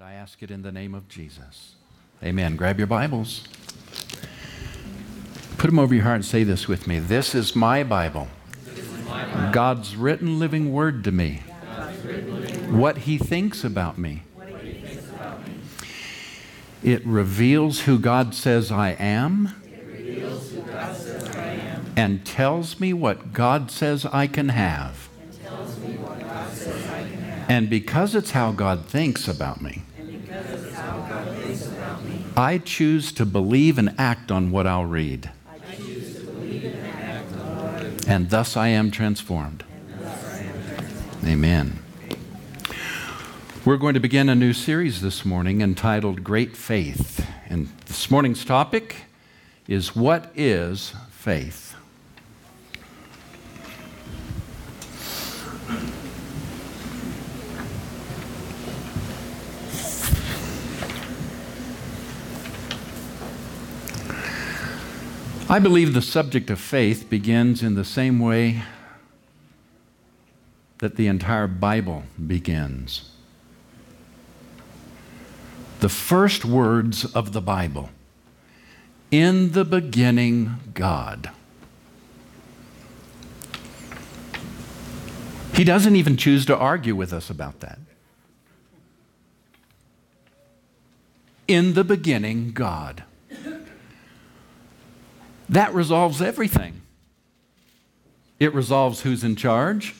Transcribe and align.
I 0.00 0.14
ask 0.14 0.42
it 0.42 0.50
in 0.50 0.62
the 0.62 0.72
name 0.72 0.92
of 0.92 1.08
Jesus. 1.08 1.76
Amen. 2.20 2.56
Grab 2.56 2.78
your 2.78 2.88
Bibles. 2.88 3.44
Put 5.56 5.68
them 5.68 5.78
over 5.78 5.94
your 5.94 6.02
heart 6.02 6.16
and 6.16 6.24
say 6.24 6.42
this 6.42 6.66
with 6.66 6.88
me. 6.88 6.98
This 6.98 7.32
is 7.32 7.54
my 7.54 7.84
Bible. 7.84 8.26
God's 9.52 9.94
written 9.94 10.40
living 10.40 10.72
word 10.72 11.04
to 11.04 11.12
me. 11.12 11.42
What 12.70 12.98
he 12.98 13.18
thinks 13.18 13.62
about 13.62 13.96
me. 13.96 14.24
It 16.82 17.06
reveals 17.06 17.82
who 17.82 18.00
God 18.00 18.34
says 18.34 18.72
I 18.72 18.96
am 18.98 19.54
and 21.96 22.26
tells 22.26 22.80
me 22.80 22.92
what 22.92 23.32
God 23.32 23.70
says 23.70 24.04
I 24.06 24.26
can 24.26 24.48
have. 24.48 25.03
And 27.54 27.70
because 27.70 28.16
it's 28.16 28.32
how 28.32 28.50
God 28.50 28.84
thinks 28.84 29.28
about 29.28 29.60
me, 29.62 29.82
I 32.36 32.58
choose 32.58 33.12
to 33.12 33.24
believe 33.24 33.78
and 33.78 33.94
act 33.96 34.32
on 34.32 34.50
what 34.50 34.66
I'll 34.66 34.84
read. 34.84 35.30
And 38.08 38.28
thus 38.28 38.56
I 38.56 38.66
am 38.66 38.90
transformed. 38.90 39.62
Amen. 41.24 41.78
We're 43.64 43.76
going 43.76 43.94
to 43.94 44.00
begin 44.00 44.28
a 44.28 44.34
new 44.34 44.52
series 44.52 45.00
this 45.00 45.24
morning 45.24 45.60
entitled 45.60 46.24
Great 46.24 46.56
Faith. 46.56 47.24
And 47.48 47.68
this 47.86 48.10
morning's 48.10 48.44
topic 48.44 49.04
is 49.68 49.94
What 49.94 50.32
is 50.34 50.92
Faith? 51.12 51.63
I 65.54 65.60
believe 65.60 65.94
the 65.94 66.02
subject 66.02 66.50
of 66.50 66.58
faith 66.58 67.08
begins 67.08 67.62
in 67.62 67.76
the 67.76 67.84
same 67.84 68.18
way 68.18 68.64
that 70.78 70.96
the 70.96 71.06
entire 71.06 71.46
Bible 71.46 72.02
begins. 72.26 73.12
The 75.78 75.88
first 75.88 76.44
words 76.44 77.04
of 77.04 77.32
the 77.32 77.40
Bible 77.40 77.90
In 79.12 79.52
the 79.52 79.64
beginning, 79.64 80.56
God. 80.74 81.30
He 85.54 85.62
doesn't 85.62 85.94
even 85.94 86.16
choose 86.16 86.44
to 86.46 86.56
argue 86.56 86.96
with 86.96 87.12
us 87.12 87.30
about 87.30 87.60
that. 87.60 87.78
In 91.46 91.74
the 91.74 91.84
beginning, 91.84 92.50
God. 92.50 93.04
That 95.48 95.74
resolves 95.74 96.22
everything. 96.22 96.80
It 98.40 98.54
resolves 98.54 99.02
who's 99.02 99.22
in 99.22 99.36
charge, 99.36 99.94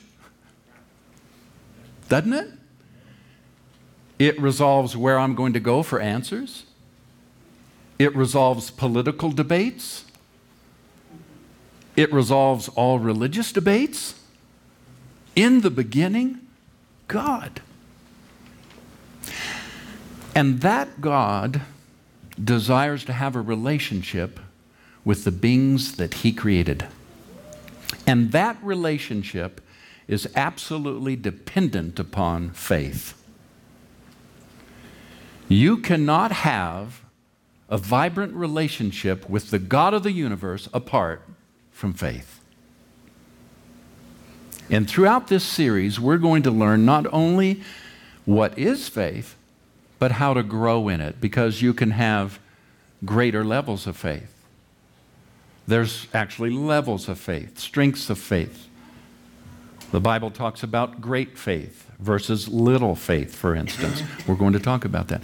doesn't 2.09 2.33
it? 2.33 2.49
It 4.19 4.39
resolves 4.39 4.95
where 4.95 5.19
I'm 5.19 5.35
going 5.35 5.53
to 5.53 5.59
go 5.59 5.83
for 5.83 5.99
answers. 5.99 6.65
It 7.97 8.15
resolves 8.15 8.71
political 8.71 9.31
debates. 9.31 10.05
It 11.95 12.11
resolves 12.11 12.67
all 12.69 12.99
religious 12.99 13.51
debates. 13.51 14.19
In 15.35 15.61
the 15.61 15.69
beginning, 15.69 16.39
God. 17.07 17.61
And 20.33 20.61
that 20.61 20.99
God 21.01 21.61
desires 22.41 23.05
to 23.05 23.13
have 23.13 23.35
a 23.35 23.41
relationship 23.41 24.39
with 25.05 25.23
the 25.23 25.31
beings 25.31 25.95
that 25.95 26.15
He 26.15 26.33
created. 26.33 26.87
And 28.05 28.31
that 28.33 28.57
relationship 28.61 29.61
is 30.07 30.27
absolutely 30.35 31.15
dependent 31.15 31.99
upon 31.99 32.49
faith. 32.49 33.13
You 35.47 35.77
cannot 35.77 36.31
have 36.31 37.01
a 37.69 37.77
vibrant 37.77 38.33
relationship 38.33 39.29
with 39.29 39.51
the 39.51 39.59
God 39.59 39.93
of 39.93 40.03
the 40.03 40.11
universe 40.11 40.67
apart 40.73 41.21
from 41.71 41.93
faith. 41.93 42.39
And 44.69 44.89
throughout 44.89 45.27
this 45.27 45.43
series, 45.43 45.99
we're 45.99 46.17
going 46.17 46.43
to 46.43 46.51
learn 46.51 46.85
not 46.85 47.05
only 47.13 47.61
what 48.25 48.57
is 48.57 48.89
faith, 48.89 49.35
but 49.99 50.13
how 50.13 50.33
to 50.33 50.43
grow 50.43 50.87
in 50.87 51.01
it, 51.01 51.21
because 51.21 51.61
you 51.61 51.73
can 51.73 51.91
have 51.91 52.39
greater 53.03 53.43
levels 53.43 53.85
of 53.87 53.95
faith. 53.95 54.34
There's 55.67 56.07
actually 56.13 56.51
levels 56.51 57.09
of 57.09 57.19
faith, 57.19 57.57
strengths 57.57 58.09
of 58.09 58.19
faith. 58.19 58.67
The 59.91 59.99
Bible 59.99 60.29
talks 60.29 60.61
about 60.61 61.01
great 61.01 61.37
faith 61.37 61.89
versus 61.99 62.47
little 62.47 62.95
faith, 62.95 63.35
for 63.35 63.55
instance. 63.55 64.03
We're 64.27 64.35
going 64.35 64.53
to 64.53 64.59
talk 64.59 64.85
about 64.85 65.07
that. 65.07 65.21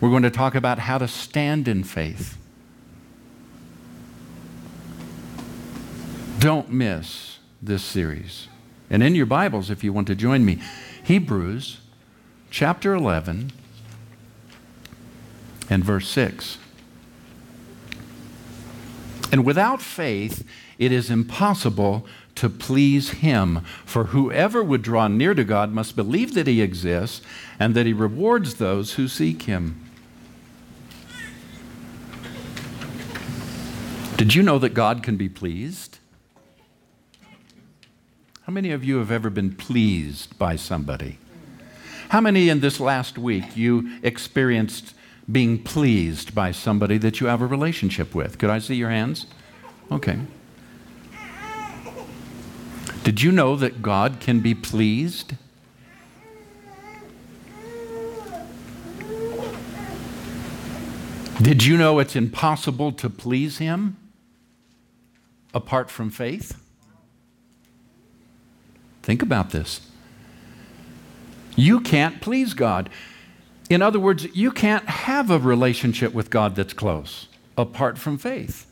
We're 0.00 0.10
going 0.10 0.22
to 0.22 0.30
talk 0.30 0.54
about 0.54 0.78
how 0.78 0.98
to 0.98 1.06
stand 1.06 1.68
in 1.68 1.84
faith. 1.84 2.38
Don't 6.38 6.70
miss 6.70 7.38
this 7.62 7.82
series. 7.82 8.48
And 8.90 9.02
in 9.02 9.14
your 9.14 9.26
Bibles, 9.26 9.70
if 9.70 9.82
you 9.82 9.92
want 9.92 10.06
to 10.08 10.14
join 10.14 10.44
me, 10.44 10.58
Hebrews 11.02 11.80
chapter 12.50 12.94
11 12.94 13.50
and 15.70 15.84
verse 15.84 16.08
6. 16.08 16.58
And 19.34 19.44
without 19.44 19.82
faith, 19.82 20.46
it 20.78 20.92
is 20.92 21.10
impossible 21.10 22.06
to 22.36 22.48
please 22.48 23.10
Him. 23.10 23.62
For 23.84 24.04
whoever 24.04 24.62
would 24.62 24.82
draw 24.82 25.08
near 25.08 25.34
to 25.34 25.42
God 25.42 25.72
must 25.72 25.96
believe 25.96 26.34
that 26.34 26.46
He 26.46 26.62
exists 26.62 27.20
and 27.58 27.74
that 27.74 27.84
He 27.84 27.92
rewards 27.92 28.54
those 28.54 28.92
who 28.92 29.08
seek 29.08 29.42
Him. 29.42 29.90
Did 34.16 34.36
you 34.36 34.42
know 34.44 34.60
that 34.60 34.72
God 34.72 35.02
can 35.02 35.16
be 35.16 35.28
pleased? 35.28 35.98
How 38.42 38.52
many 38.52 38.70
of 38.70 38.84
you 38.84 38.98
have 38.98 39.10
ever 39.10 39.30
been 39.30 39.56
pleased 39.56 40.38
by 40.38 40.54
somebody? 40.54 41.18
How 42.10 42.20
many 42.20 42.48
in 42.48 42.60
this 42.60 42.78
last 42.78 43.18
week 43.18 43.56
you 43.56 43.98
experienced 44.04 44.94
being 45.30 45.62
pleased 45.62 46.34
by 46.34 46.50
somebody 46.50 46.98
that 46.98 47.20
you 47.20 47.26
have 47.26 47.40
a 47.40 47.46
relationship 47.46 48.14
with. 48.14 48.38
Could 48.38 48.50
I 48.50 48.58
see 48.58 48.74
your 48.74 48.90
hands? 48.90 49.26
Okay. 49.90 50.18
Did 53.02 53.22
you 53.22 53.32
know 53.32 53.56
that 53.56 53.82
God 53.82 54.18
can 54.20 54.40
be 54.40 54.54
pleased? 54.54 55.34
Did 61.42 61.64
you 61.64 61.76
know 61.76 61.98
it's 61.98 62.16
impossible 62.16 62.92
to 62.92 63.10
please 63.10 63.58
Him 63.58 63.96
apart 65.52 65.90
from 65.90 66.10
faith? 66.10 66.58
Think 69.02 69.20
about 69.20 69.50
this. 69.50 69.82
You 71.56 71.80
can't 71.80 72.22
please 72.22 72.54
God. 72.54 72.88
In 73.70 73.80
other 73.80 73.98
words, 73.98 74.26
you 74.36 74.50
can't 74.50 74.86
have 74.86 75.30
a 75.30 75.38
relationship 75.38 76.12
with 76.12 76.30
God 76.30 76.54
that's 76.54 76.72
close 76.72 77.28
apart 77.56 77.98
from 77.98 78.18
faith. 78.18 78.66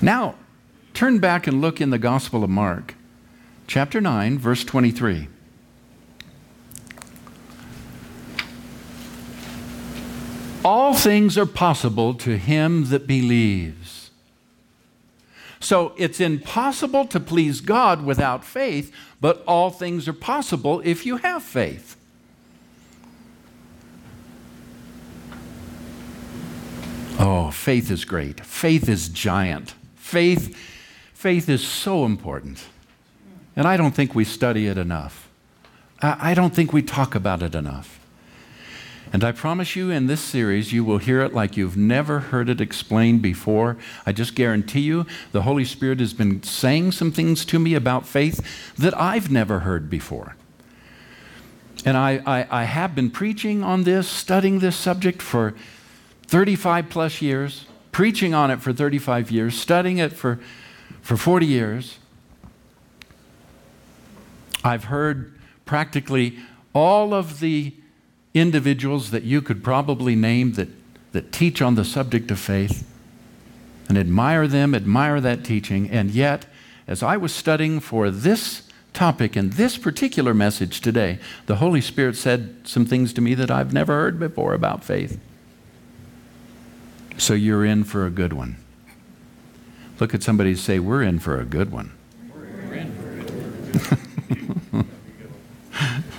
Now, 0.00 0.36
turn 0.94 1.18
back 1.18 1.46
and 1.46 1.60
look 1.60 1.80
in 1.80 1.90
the 1.90 1.98
Gospel 1.98 2.44
of 2.44 2.50
Mark, 2.50 2.94
chapter 3.66 4.00
9, 4.00 4.38
verse 4.38 4.64
23. 4.64 5.28
All 10.64 10.94
things 10.94 11.38
are 11.38 11.46
possible 11.46 12.14
to 12.14 12.36
him 12.36 12.90
that 12.90 13.06
believes. 13.06 14.07
So 15.60 15.92
it's 15.96 16.20
impossible 16.20 17.06
to 17.06 17.18
please 17.18 17.60
God 17.60 18.04
without 18.04 18.44
faith, 18.44 18.94
but 19.20 19.42
all 19.46 19.70
things 19.70 20.06
are 20.06 20.12
possible 20.12 20.80
if 20.84 21.04
you 21.04 21.16
have 21.18 21.42
faith. 21.42 21.96
Oh, 27.18 27.50
faith 27.50 27.90
is 27.90 28.04
great. 28.04 28.40
Faith 28.40 28.88
is 28.88 29.08
giant. 29.08 29.74
Faith, 29.96 30.56
faith 31.12 31.48
is 31.48 31.66
so 31.66 32.04
important. 32.04 32.64
And 33.56 33.66
I 33.66 33.76
don't 33.76 33.94
think 33.94 34.14
we 34.14 34.24
study 34.24 34.68
it 34.68 34.78
enough. 34.78 35.28
I, 36.00 36.30
I 36.30 36.34
don't 36.34 36.54
think 36.54 36.72
we 36.72 36.82
talk 36.82 37.16
about 37.16 37.42
it 37.42 37.56
enough. 37.56 37.97
And 39.12 39.24
I 39.24 39.32
promise 39.32 39.74
you, 39.74 39.90
in 39.90 40.06
this 40.06 40.20
series, 40.20 40.72
you 40.72 40.84
will 40.84 40.98
hear 40.98 41.22
it 41.22 41.32
like 41.32 41.56
you've 41.56 41.76
never 41.76 42.20
heard 42.20 42.50
it 42.50 42.60
explained 42.60 43.22
before. 43.22 43.78
I 44.04 44.12
just 44.12 44.34
guarantee 44.34 44.80
you, 44.80 45.06
the 45.32 45.42
Holy 45.42 45.64
Spirit 45.64 46.00
has 46.00 46.12
been 46.12 46.42
saying 46.42 46.92
some 46.92 47.10
things 47.10 47.46
to 47.46 47.58
me 47.58 47.74
about 47.74 48.06
faith 48.06 48.74
that 48.76 48.98
I've 48.98 49.30
never 49.30 49.60
heard 49.60 49.88
before. 49.88 50.36
And 51.86 51.96
I, 51.96 52.20
I, 52.26 52.46
I 52.50 52.64
have 52.64 52.94
been 52.94 53.10
preaching 53.10 53.62
on 53.62 53.84
this, 53.84 54.06
studying 54.06 54.58
this 54.58 54.76
subject 54.76 55.22
for 55.22 55.54
35 56.26 56.90
plus 56.90 57.22
years, 57.22 57.64
preaching 57.92 58.34
on 58.34 58.50
it 58.50 58.60
for 58.60 58.74
35 58.74 59.30
years, 59.30 59.58
studying 59.58 59.96
it 59.96 60.12
for, 60.12 60.38
for 61.00 61.16
40 61.16 61.46
years. 61.46 61.98
I've 64.62 64.84
heard 64.84 65.38
practically 65.64 66.38
all 66.74 67.14
of 67.14 67.40
the 67.40 67.74
individuals 68.34 69.10
that 69.10 69.24
you 69.24 69.42
could 69.42 69.64
probably 69.64 70.14
name 70.14 70.52
that, 70.52 70.68
that 71.12 71.32
teach 71.32 71.62
on 71.62 71.74
the 71.74 71.84
subject 71.84 72.30
of 72.30 72.38
faith 72.38 72.88
and 73.88 73.96
admire 73.96 74.46
them, 74.46 74.74
admire 74.74 75.20
that 75.20 75.44
teaching. 75.44 75.88
And 75.90 76.10
yet, 76.10 76.46
as 76.86 77.02
I 77.02 77.16
was 77.16 77.34
studying 77.34 77.80
for 77.80 78.10
this 78.10 78.62
topic 78.92 79.36
and 79.36 79.52
this 79.54 79.78
particular 79.78 80.34
message 80.34 80.80
today, 80.80 81.18
the 81.46 81.56
Holy 81.56 81.80
Spirit 81.80 82.16
said 82.16 82.56
some 82.64 82.84
things 82.84 83.12
to 83.14 83.20
me 83.20 83.34
that 83.34 83.50
I've 83.50 83.72
never 83.72 83.94
heard 83.94 84.18
before 84.18 84.54
about 84.54 84.84
faith. 84.84 85.18
So 87.16 87.34
you're 87.34 87.64
in 87.64 87.84
for 87.84 88.06
a 88.06 88.10
good 88.10 88.32
one. 88.32 88.56
Look 89.98 90.14
at 90.14 90.22
somebody 90.22 90.50
and 90.50 90.58
say, 90.58 90.78
We're 90.78 91.02
in 91.02 91.18
for 91.18 91.40
a 91.40 91.44
good 91.44 91.72
one. 91.72 91.92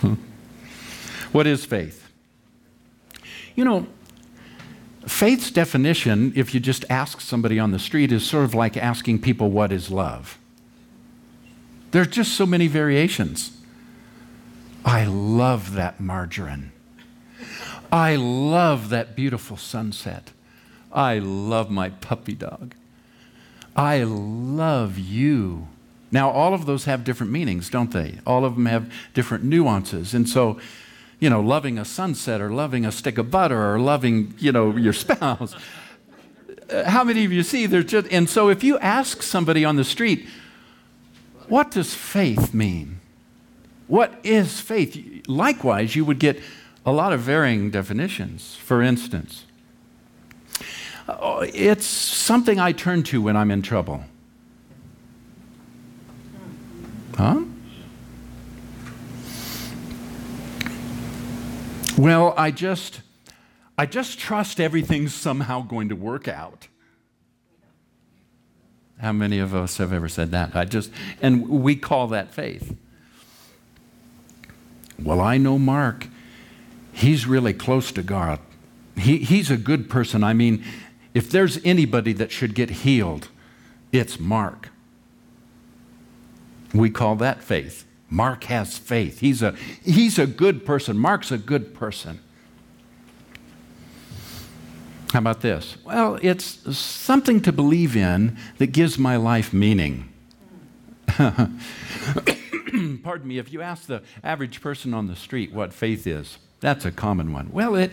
what 1.31 1.47
is 1.47 1.65
faith? 1.65 2.09
You 3.55 3.65
know, 3.65 3.87
faith's 5.05 5.51
definition, 5.51 6.33
if 6.35 6.53
you 6.53 6.59
just 6.59 6.85
ask 6.89 7.21
somebody 7.21 7.59
on 7.59 7.71
the 7.71 7.79
street, 7.79 8.11
is 8.11 8.25
sort 8.25 8.45
of 8.45 8.53
like 8.53 8.77
asking 8.77 9.19
people 9.21 9.49
what 9.51 9.71
is 9.71 9.91
love. 9.91 10.37
There's 11.91 12.07
just 12.07 12.33
so 12.33 12.45
many 12.45 12.67
variations. 12.67 13.57
I 14.85 15.05
love 15.05 15.73
that 15.73 15.99
margarine. 15.99 16.71
I 17.91 18.15
love 18.15 18.89
that 18.89 19.15
beautiful 19.15 19.57
sunset. 19.57 20.31
I 20.91 21.19
love 21.19 21.69
my 21.69 21.89
puppy 21.89 22.35
dog. 22.35 22.75
I 23.75 24.03
love 24.03 24.97
you. 24.97 25.67
Now, 26.11 26.29
all 26.29 26.53
of 26.53 26.65
those 26.65 26.85
have 26.85 27.03
different 27.03 27.31
meanings, 27.31 27.69
don't 27.69 27.91
they? 27.91 28.19
All 28.25 28.45
of 28.45 28.55
them 28.55 28.65
have 28.65 28.91
different 29.13 29.43
nuances. 29.43 30.13
And 30.13 30.27
so, 30.27 30.59
you 31.19 31.29
know, 31.29 31.41
loving 31.41 31.77
a 31.77 31.85
sunset 31.85 32.41
or 32.41 32.49
loving 32.49 32.85
a 32.85 32.91
stick 32.91 33.17
of 33.17 33.29
butter 33.29 33.73
or 33.73 33.79
loving, 33.79 34.33
you 34.39 34.51
know, 34.51 34.75
your 34.75 34.93
spouse. 35.05 35.55
Uh, 36.69 36.89
how 36.89 37.03
many 37.03 37.25
of 37.25 37.31
you 37.31 37.43
see 37.43 37.65
there's 37.65 37.85
just, 37.85 38.07
and 38.11 38.29
so 38.29 38.49
if 38.49 38.63
you 38.63 38.77
ask 38.79 39.21
somebody 39.21 39.65
on 39.65 39.75
the 39.75 39.83
street, 39.83 40.27
what 41.47 41.71
does 41.71 41.93
faith 41.93 42.53
mean? 42.53 42.99
What 43.87 44.13
is 44.23 44.61
faith? 44.61 45.27
Likewise, 45.27 45.95
you 45.95 46.05
would 46.05 46.19
get 46.19 46.39
a 46.85 46.91
lot 46.91 47.11
of 47.11 47.21
varying 47.21 47.71
definitions. 47.71 48.55
For 48.55 48.81
instance, 48.81 49.45
uh, 51.07 51.45
it's 51.53 51.85
something 51.85 52.59
I 52.59 52.71
turn 52.71 53.03
to 53.03 53.21
when 53.21 53.35
I'm 53.35 53.49
in 53.49 53.63
trouble. 53.63 54.03
Huh? 57.17 57.41
Well, 61.99 62.33
I 62.37 62.51
just 62.51 63.01
I 63.77 63.85
just 63.85 64.17
trust 64.17 64.61
everything's 64.61 65.13
somehow 65.13 65.63
going 65.63 65.89
to 65.89 65.97
work 65.97 66.29
out. 66.29 66.69
How 69.01 69.11
many 69.11 69.37
of 69.37 69.53
us 69.53 69.79
have 69.79 69.91
ever 69.91 70.07
said 70.07 70.31
that? 70.31 70.55
I 70.55 70.63
just 70.63 70.91
and 71.21 71.49
we 71.49 71.75
call 71.75 72.07
that 72.07 72.33
faith. 72.33 72.73
Well, 74.97 75.19
I 75.19 75.37
know 75.37 75.59
Mark. 75.59 76.07
He's 76.93 77.25
really 77.25 77.53
close 77.53 77.91
to 77.91 78.01
God. 78.01 78.39
He, 78.95 79.17
he's 79.17 79.51
a 79.51 79.57
good 79.57 79.89
person. 79.89 80.23
I 80.23 80.31
mean, 80.31 80.63
if 81.13 81.29
there's 81.29 81.59
anybody 81.65 82.13
that 82.13 82.31
should 82.31 82.55
get 82.55 82.69
healed, 82.69 83.27
it's 83.91 84.17
Mark. 84.17 84.69
We 86.73 86.91
call 86.91 87.17
that 87.17 87.43
faith. 87.43 87.85
Mark 88.09 88.45
has 88.45 88.77
faith. 88.77 89.19
He's 89.19 89.41
a, 89.41 89.55
he's 89.83 90.17
a 90.17 90.25
good 90.25 90.65
person. 90.65 90.97
Mark's 90.97 91.31
a 91.31 91.37
good 91.37 91.73
person. 91.75 92.19
How 95.11 95.19
about 95.19 95.41
this? 95.41 95.77
Well, 95.83 96.19
it's 96.21 96.77
something 96.77 97.41
to 97.41 97.51
believe 97.51 97.95
in 97.95 98.37
that 98.57 98.67
gives 98.67 98.97
my 98.97 99.15
life 99.17 99.53
meaning. 99.53 100.09
Pardon 103.03 103.27
me, 103.27 103.39
if 103.39 103.51
you 103.51 103.61
ask 103.61 103.87
the 103.87 104.03
average 104.23 104.61
person 104.61 104.93
on 104.93 105.07
the 105.07 105.15
street 105.15 105.51
what 105.51 105.73
faith 105.73 106.05
is, 106.05 106.37
that's 106.59 106.85
a 106.85 106.91
common 106.91 107.33
one. 107.33 107.49
Well, 107.51 107.75
it, 107.75 107.91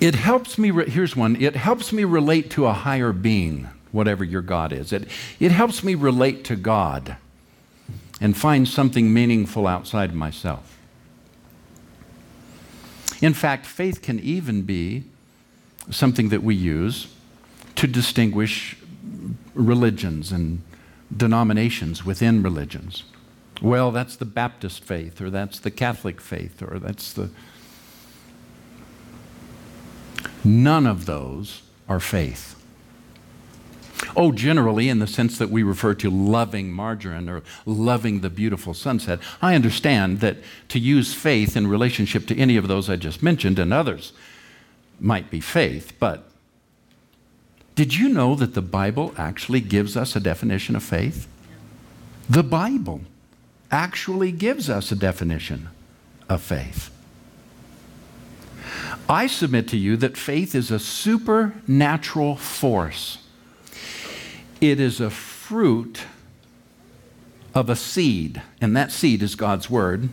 it 0.00 0.14
helps 0.14 0.58
me, 0.58 0.70
re- 0.70 0.90
here's 0.90 1.16
one, 1.16 1.40
it 1.40 1.56
helps 1.56 1.92
me 1.92 2.04
relate 2.04 2.50
to 2.52 2.66
a 2.66 2.74
higher 2.74 3.12
being, 3.12 3.68
whatever 3.92 4.24
your 4.24 4.42
God 4.42 4.72
is. 4.72 4.92
It, 4.92 5.08
it 5.40 5.52
helps 5.52 5.82
me 5.82 5.94
relate 5.94 6.44
to 6.44 6.56
God 6.56 7.16
and 8.24 8.34
find 8.34 8.66
something 8.66 9.12
meaningful 9.12 9.66
outside 9.66 10.14
myself. 10.14 10.78
In 13.20 13.34
fact, 13.34 13.66
faith 13.66 14.00
can 14.00 14.18
even 14.18 14.62
be 14.62 15.04
something 15.90 16.30
that 16.30 16.42
we 16.42 16.54
use 16.54 17.08
to 17.74 17.86
distinguish 17.86 18.78
religions 19.52 20.32
and 20.32 20.62
denominations 21.14 22.06
within 22.06 22.42
religions. 22.42 23.04
Well, 23.60 23.90
that's 23.90 24.16
the 24.16 24.24
Baptist 24.24 24.82
faith, 24.82 25.20
or 25.20 25.28
that's 25.28 25.60
the 25.60 25.70
Catholic 25.70 26.18
faith, 26.18 26.62
or 26.62 26.78
that's 26.78 27.12
the 27.12 27.28
None 30.42 30.86
of 30.86 31.04
those 31.04 31.60
are 31.90 32.00
faith. 32.00 32.63
Oh, 34.16 34.32
generally, 34.32 34.88
in 34.88 34.98
the 34.98 35.06
sense 35.06 35.38
that 35.38 35.50
we 35.50 35.62
refer 35.62 35.94
to 35.94 36.10
loving 36.10 36.72
margarine 36.72 37.28
or 37.28 37.42
loving 37.64 38.20
the 38.20 38.30
beautiful 38.30 38.74
sunset, 38.74 39.20
I 39.40 39.54
understand 39.54 40.20
that 40.20 40.38
to 40.68 40.78
use 40.78 41.14
faith 41.14 41.56
in 41.56 41.66
relationship 41.66 42.26
to 42.26 42.38
any 42.38 42.56
of 42.56 42.68
those 42.68 42.90
I 42.90 42.96
just 42.96 43.22
mentioned 43.22 43.58
and 43.58 43.72
others 43.72 44.12
might 45.00 45.30
be 45.30 45.40
faith, 45.40 45.92
but 45.98 46.28
did 47.74 47.94
you 47.94 48.08
know 48.08 48.34
that 48.36 48.54
the 48.54 48.62
Bible 48.62 49.12
actually 49.16 49.60
gives 49.60 49.96
us 49.96 50.14
a 50.14 50.20
definition 50.20 50.76
of 50.76 50.82
faith? 50.82 51.26
The 52.30 52.44
Bible 52.44 53.00
actually 53.70 54.30
gives 54.32 54.70
us 54.70 54.92
a 54.92 54.96
definition 54.96 55.68
of 56.28 56.40
faith. 56.40 56.90
I 59.08 59.26
submit 59.26 59.68
to 59.68 59.76
you 59.76 59.96
that 59.98 60.16
faith 60.16 60.54
is 60.54 60.70
a 60.70 60.78
supernatural 60.78 62.36
force. 62.36 63.18
It 64.70 64.80
is 64.80 64.98
a 64.98 65.10
fruit 65.10 66.04
of 67.54 67.68
a 67.68 67.76
seed, 67.76 68.40
and 68.62 68.74
that 68.74 68.92
seed 68.92 69.22
is 69.22 69.34
God's 69.34 69.68
Word. 69.68 70.08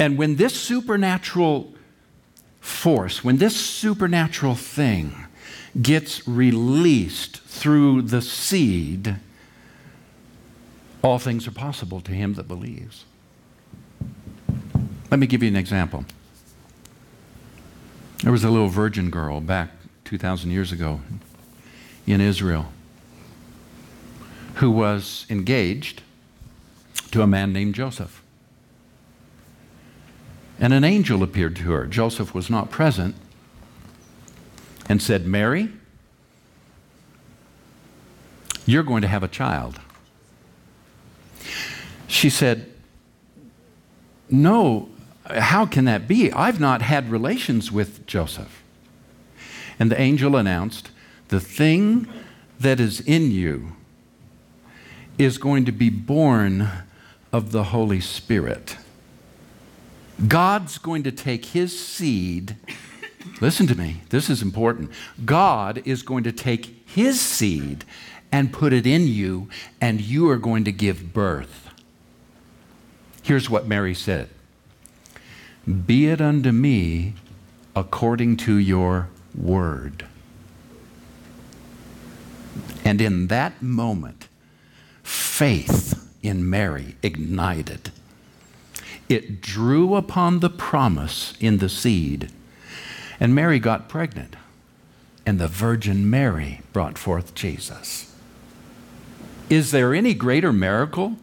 And 0.00 0.18
when 0.18 0.34
this 0.34 0.52
supernatural 0.52 1.72
force, 2.60 3.22
when 3.22 3.36
this 3.36 3.54
supernatural 3.54 4.56
thing 4.56 5.14
gets 5.80 6.26
released 6.26 7.40
through 7.42 8.02
the 8.02 8.22
seed, 8.22 9.14
all 11.02 11.20
things 11.20 11.46
are 11.46 11.52
possible 11.52 12.00
to 12.00 12.10
him 12.10 12.34
that 12.34 12.48
believes. 12.48 13.04
Let 15.08 15.20
me 15.20 15.28
give 15.28 15.44
you 15.44 15.48
an 15.48 15.56
example. 15.56 16.04
There 18.26 18.32
was 18.32 18.42
a 18.42 18.50
little 18.50 18.66
virgin 18.66 19.08
girl 19.08 19.40
back 19.40 19.70
2,000 20.04 20.50
years 20.50 20.72
ago 20.72 21.00
in 22.08 22.20
Israel 22.20 22.72
who 24.54 24.68
was 24.68 25.26
engaged 25.30 26.02
to 27.12 27.22
a 27.22 27.26
man 27.28 27.52
named 27.52 27.76
Joseph. 27.76 28.24
And 30.58 30.72
an 30.72 30.82
angel 30.82 31.22
appeared 31.22 31.54
to 31.54 31.62
her. 31.70 31.86
Joseph 31.86 32.34
was 32.34 32.50
not 32.50 32.68
present 32.68 33.14
and 34.88 35.00
said, 35.00 35.24
Mary, 35.24 35.68
you're 38.66 38.82
going 38.82 39.02
to 39.02 39.08
have 39.08 39.22
a 39.22 39.28
child. 39.28 39.78
She 42.08 42.28
said, 42.28 42.72
No, 44.28 44.88
how 45.28 45.66
can 45.66 45.84
that 45.86 46.06
be? 46.06 46.32
I've 46.32 46.60
not 46.60 46.82
had 46.82 47.10
relations 47.10 47.72
with 47.72 48.06
Joseph. 48.06 48.62
And 49.78 49.90
the 49.90 50.00
angel 50.00 50.36
announced, 50.36 50.90
The 51.28 51.40
thing 51.40 52.08
that 52.58 52.80
is 52.80 53.00
in 53.00 53.30
you 53.30 53.72
is 55.18 55.38
going 55.38 55.64
to 55.64 55.72
be 55.72 55.90
born 55.90 56.68
of 57.32 57.52
the 57.52 57.64
Holy 57.64 58.00
Spirit. 58.00 58.76
God's 60.28 60.78
going 60.78 61.02
to 61.02 61.12
take 61.12 61.46
his 61.46 61.78
seed. 61.78 62.56
Listen 63.40 63.66
to 63.66 63.74
me, 63.74 64.02
this 64.08 64.30
is 64.30 64.40
important. 64.40 64.90
God 65.24 65.82
is 65.84 66.02
going 66.02 66.24
to 66.24 66.32
take 66.32 66.88
his 66.88 67.20
seed 67.20 67.84
and 68.32 68.52
put 68.52 68.72
it 68.72 68.86
in 68.86 69.06
you, 69.06 69.48
and 69.80 70.00
you 70.00 70.28
are 70.30 70.36
going 70.36 70.64
to 70.64 70.72
give 70.72 71.12
birth. 71.12 71.70
Here's 73.22 73.50
what 73.50 73.66
Mary 73.66 73.94
said 73.94 74.28
Be 75.66 76.06
it 76.06 76.20
unto 76.20 76.52
me 76.52 77.14
according 77.74 78.36
to 78.38 78.56
your 78.56 79.08
word. 79.34 80.06
And 82.84 83.00
in 83.00 83.26
that 83.26 83.60
moment, 83.60 84.28
faith 85.02 86.08
in 86.22 86.48
Mary 86.48 86.96
ignited. 87.02 87.90
It 89.08 89.40
drew 89.40 89.94
upon 89.94 90.40
the 90.40 90.50
promise 90.50 91.34
in 91.40 91.58
the 91.58 91.68
seed, 91.68 92.30
and 93.18 93.34
Mary 93.34 93.58
got 93.58 93.88
pregnant, 93.88 94.36
and 95.24 95.38
the 95.38 95.48
Virgin 95.48 96.08
Mary 96.08 96.60
brought 96.72 96.96
forth 96.96 97.34
Jesus. 97.34 98.14
Is 99.50 99.70
there 99.70 99.94
any 99.94 100.14
greater 100.14 100.52
miracle 100.52 101.16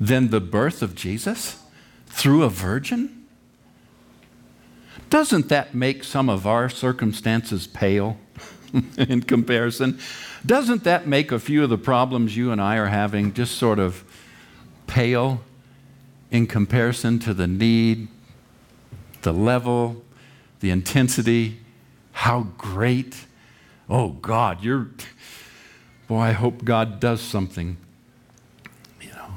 than 0.00 0.30
the 0.30 0.40
birth 0.40 0.82
of 0.82 0.94
Jesus 0.94 1.60
through 2.06 2.42
a 2.42 2.48
virgin? 2.48 3.15
Doesn't 5.10 5.48
that 5.48 5.74
make 5.74 6.04
some 6.04 6.28
of 6.28 6.46
our 6.46 6.68
circumstances 6.68 7.66
pale 7.66 8.18
in 8.98 9.22
comparison? 9.22 9.98
Doesn't 10.44 10.84
that 10.84 11.06
make 11.06 11.32
a 11.32 11.38
few 11.38 11.64
of 11.64 11.70
the 11.70 11.78
problems 11.78 12.36
you 12.36 12.52
and 12.52 12.60
I 12.60 12.76
are 12.76 12.86
having 12.86 13.32
just 13.32 13.56
sort 13.56 13.78
of 13.78 14.04
pale 14.86 15.40
in 16.30 16.46
comparison 16.46 17.18
to 17.20 17.34
the 17.34 17.46
need, 17.46 18.08
the 19.22 19.32
level, 19.32 20.02
the 20.60 20.70
intensity? 20.70 21.60
How 22.12 22.48
great! 22.58 23.26
Oh 23.88 24.10
God, 24.10 24.62
you're. 24.62 24.88
Boy, 26.08 26.20
I 26.20 26.32
hope 26.32 26.64
God 26.64 27.00
does 27.00 27.20
something. 27.20 27.76
You 29.00 29.10
know, 29.10 29.30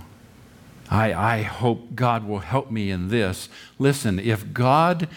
I, 0.90 1.14
I 1.14 1.42
hope 1.42 1.96
God 1.96 2.28
will 2.28 2.40
help 2.40 2.70
me 2.70 2.92
in 2.92 3.10
this. 3.10 3.50
Listen, 3.80 4.20
if 4.20 4.54
God 4.54 5.08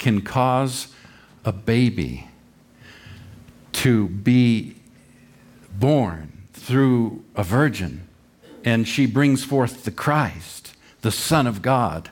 can 0.00 0.22
cause 0.22 0.88
a 1.44 1.52
baby 1.52 2.26
to 3.70 4.08
be 4.08 4.74
born 5.78 6.32
through 6.52 7.22
a 7.36 7.44
virgin, 7.44 8.08
and 8.64 8.88
she 8.88 9.06
brings 9.06 9.44
forth 9.44 9.84
the 9.84 9.90
Christ, 9.92 10.74
the 11.02 11.12
Son 11.12 11.46
of 11.46 11.62
God, 11.62 12.10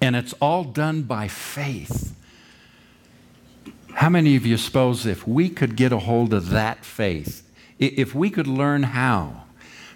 and 0.00 0.16
it's 0.16 0.32
all 0.40 0.64
done 0.64 1.02
by 1.02 1.28
faith. 1.28 2.16
How 3.94 4.08
many 4.08 4.36
of 4.36 4.46
you 4.46 4.56
suppose 4.56 5.04
if 5.04 5.26
we 5.28 5.50
could 5.50 5.76
get 5.76 5.92
a 5.92 5.98
hold 5.98 6.32
of 6.32 6.50
that 6.50 6.84
faith, 6.84 7.46
if 7.78 8.14
we 8.14 8.30
could 8.30 8.46
learn 8.46 8.84
how 8.84 9.44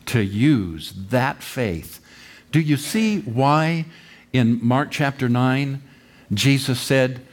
to 0.07 0.21
use 0.21 0.93
that 1.11 1.43
faith, 1.43 2.01
do 2.51 2.61
you 2.61 2.77
see 2.77 3.21
why 3.21 3.87
in 4.33 4.59
Mark 4.63 4.91
chapter 4.91 5.29
9 5.29 5.81
Jesus 6.33 6.81
said, 6.81 7.27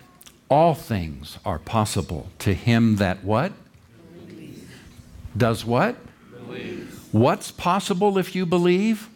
All 0.50 0.74
things 0.74 1.38
are 1.45 1.60
possible 1.60 2.27
to 2.39 2.53
him 2.53 2.98
that 2.98 3.24
what? 3.24 3.53
Does 5.36 5.65
what? 5.65 5.95
What's 7.12 7.51
possible 7.51 8.17
if 8.17 8.36
you 8.36 8.45
believe? 8.45 9.10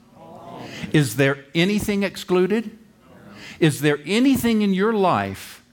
Is 0.92 1.16
there 1.16 1.46
anything 1.54 2.04
excluded? 2.04 2.78
Is 3.60 3.82
there 3.82 4.00
anything 4.06 4.62
in 4.62 4.74
your 4.74 4.94
life 4.94 5.64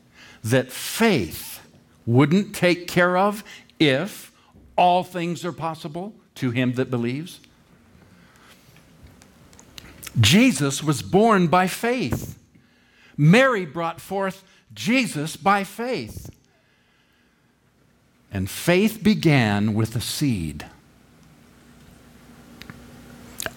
that 0.44 0.71
faith 0.71 1.61
wouldn't 2.06 2.54
take 2.54 2.88
care 2.88 3.16
of 3.16 3.44
if 3.78 4.32
all 4.76 5.04
things 5.04 5.44
are 5.44 5.52
possible 5.52 6.14
to 6.37 6.50
him 6.50 6.75
that 6.75 6.90
believes? 6.90 7.40
Jesus 10.21 10.82
was 10.82 11.02
born 11.02 11.47
by 11.47 11.66
faith. 11.66 12.38
Mary 13.16 13.66
brought 13.66 14.00
forth 14.00 14.45
Jesus 14.75 15.37
by 15.37 15.64
faith. 15.64 16.31
And 18.31 18.49
faith 18.49 19.02
began 19.02 19.75
with 19.75 19.95
a 19.95 20.00
seed. 20.00 20.66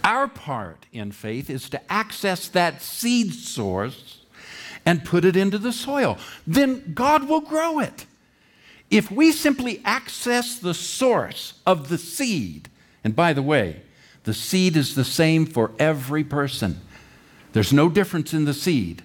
Our 0.03 0.27
part 0.27 0.85
in 0.91 1.11
faith 1.11 1.49
is 1.49 1.69
to 1.69 1.91
access 1.91 2.47
that 2.49 2.81
seed 2.81 3.33
source 3.33 4.19
and 4.85 5.03
put 5.03 5.25
it 5.25 5.35
into 5.35 5.57
the 5.57 5.71
soil. 5.71 6.17
Then 6.45 6.93
God 6.93 7.27
will 7.27 7.41
grow 7.41 7.79
it. 7.79 8.05
If 8.91 9.09
we 9.09 9.31
simply 9.31 9.81
access 9.83 10.59
the 10.59 10.75
source 10.75 11.59
of 11.65 11.89
the 11.89 11.97
seed, 11.97 12.69
and 13.03 13.15
by 13.15 13.33
the 13.33 13.41
way, 13.41 13.81
the 14.25 14.33
seed 14.33 14.77
is 14.77 14.93
the 14.93 15.03
same 15.03 15.45
for 15.45 15.71
every 15.79 16.23
person, 16.23 16.81
there's 17.53 17.73
no 17.73 17.89
difference 17.89 18.33
in 18.33 18.45
the 18.45 18.53
seed. 18.53 19.01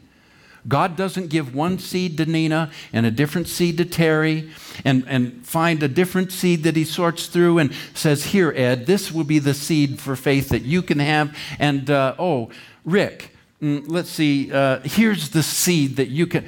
God 0.69 0.97
doesn't 0.97 1.29
give 1.29 1.55
one 1.55 1.79
seed 1.79 2.17
to 2.19 2.27
Nina 2.27 2.71
and 2.93 3.07
a 3.07 3.11
different 3.11 3.49
seed 3.49 3.79
to 3.79 3.85
Terry 3.85 4.51
and, 4.85 5.05
and 5.09 5.47
find 5.47 5.83
a 5.83 5.89
different 5.89 6.33
seed 6.33 6.65
that 6.65 6.77
he 6.77 6.85
sorts 6.85 7.27
through 7.27 7.59
and 7.59 7.73
says, 7.95 8.25
Here, 8.25 8.53
Ed, 8.55 8.87
this 8.87 9.11
will 9.11 9.25
be 9.25 9.39
the 9.39 9.55
seed 9.55 10.01
for 10.01 10.17
faith 10.17 10.51
that 10.51 10.63
you 10.63 10.83
can 10.83 10.99
have. 10.99 11.37
And, 11.59 11.91
uh, 11.91 12.15
oh, 12.19 12.51
Rick, 12.85 13.35
mm, 13.63 13.85
let's 13.87 14.11
see, 14.11 14.53
uh, 14.53 14.81
here's 14.81 15.31
the 15.31 15.43
seed 15.43 15.97
that 15.97 16.09
you 16.09 16.27
can. 16.27 16.47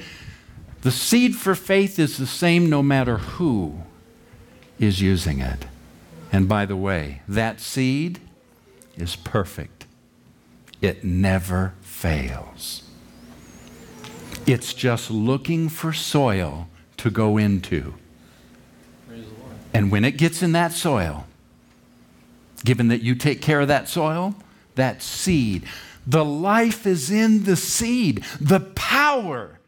The 0.81 0.91
seed 0.91 1.35
for 1.35 1.55
faith 1.55 1.97
is 1.97 2.17
the 2.17 2.27
same 2.27 2.69
no 2.69 2.83
matter 2.83 3.17
who 3.17 3.83
is 4.79 5.01
using 5.01 5.39
it. 5.39 5.65
And 6.31 6.49
by 6.49 6.65
the 6.65 6.75
way, 6.75 7.21
that 7.27 7.61
seed 7.61 8.19
is 8.97 9.15
perfect, 9.15 9.85
it 10.81 11.03
never 11.03 11.73
fails. 11.81 12.82
It's 14.45 14.73
just 14.73 15.09
looking 15.09 15.69
for 15.69 15.93
soil 15.93 16.67
to 16.97 17.09
go 17.09 17.37
into. 17.37 17.93
And 19.73 19.91
when 19.91 20.05
it 20.05 20.17
gets 20.17 20.43
in 20.43 20.51
that 20.51 20.71
soil, 20.71 21.25
given 22.63 22.89
that 22.89 23.01
you 23.01 23.15
take 23.15 23.41
care 23.41 23.61
of 23.61 23.67
that 23.69 23.89
soil, 23.89 24.35
that 24.75 25.01
seed, 25.01 25.63
the 26.05 26.25
life 26.25 26.85
is 26.85 27.09
in 27.09 27.43
the 27.45 27.55
seed. 27.55 28.23
The 28.39 28.59
power 28.59 29.59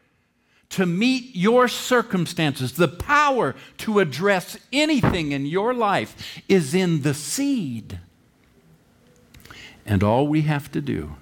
to 0.70 0.86
meet 0.86 1.34
your 1.34 1.68
circumstances, 1.68 2.72
the 2.72 2.88
power 2.88 3.54
to 3.78 3.98
address 3.98 4.58
anything 4.72 5.32
in 5.32 5.46
your 5.46 5.72
life 5.72 6.42
is 6.48 6.74
in 6.74 7.02
the 7.02 7.14
seed. 7.14 7.98
And 9.86 10.02
all 10.02 10.26
we 10.26 10.42
have 10.42 10.70
to 10.72 10.80
do 10.80 11.16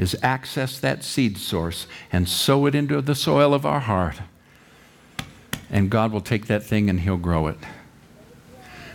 is 0.00 0.16
access 0.22 0.80
that 0.80 1.04
seed 1.04 1.36
source 1.36 1.86
and 2.10 2.26
sow 2.26 2.64
it 2.64 2.74
into 2.74 3.02
the 3.02 3.14
soil 3.14 3.52
of 3.52 3.66
our 3.66 3.80
heart. 3.80 4.22
And 5.68 5.90
God 5.90 6.10
will 6.10 6.22
take 6.22 6.46
that 6.46 6.62
thing 6.62 6.88
and 6.88 7.00
He'll 7.00 7.18
grow 7.18 7.48
it. 7.48 7.58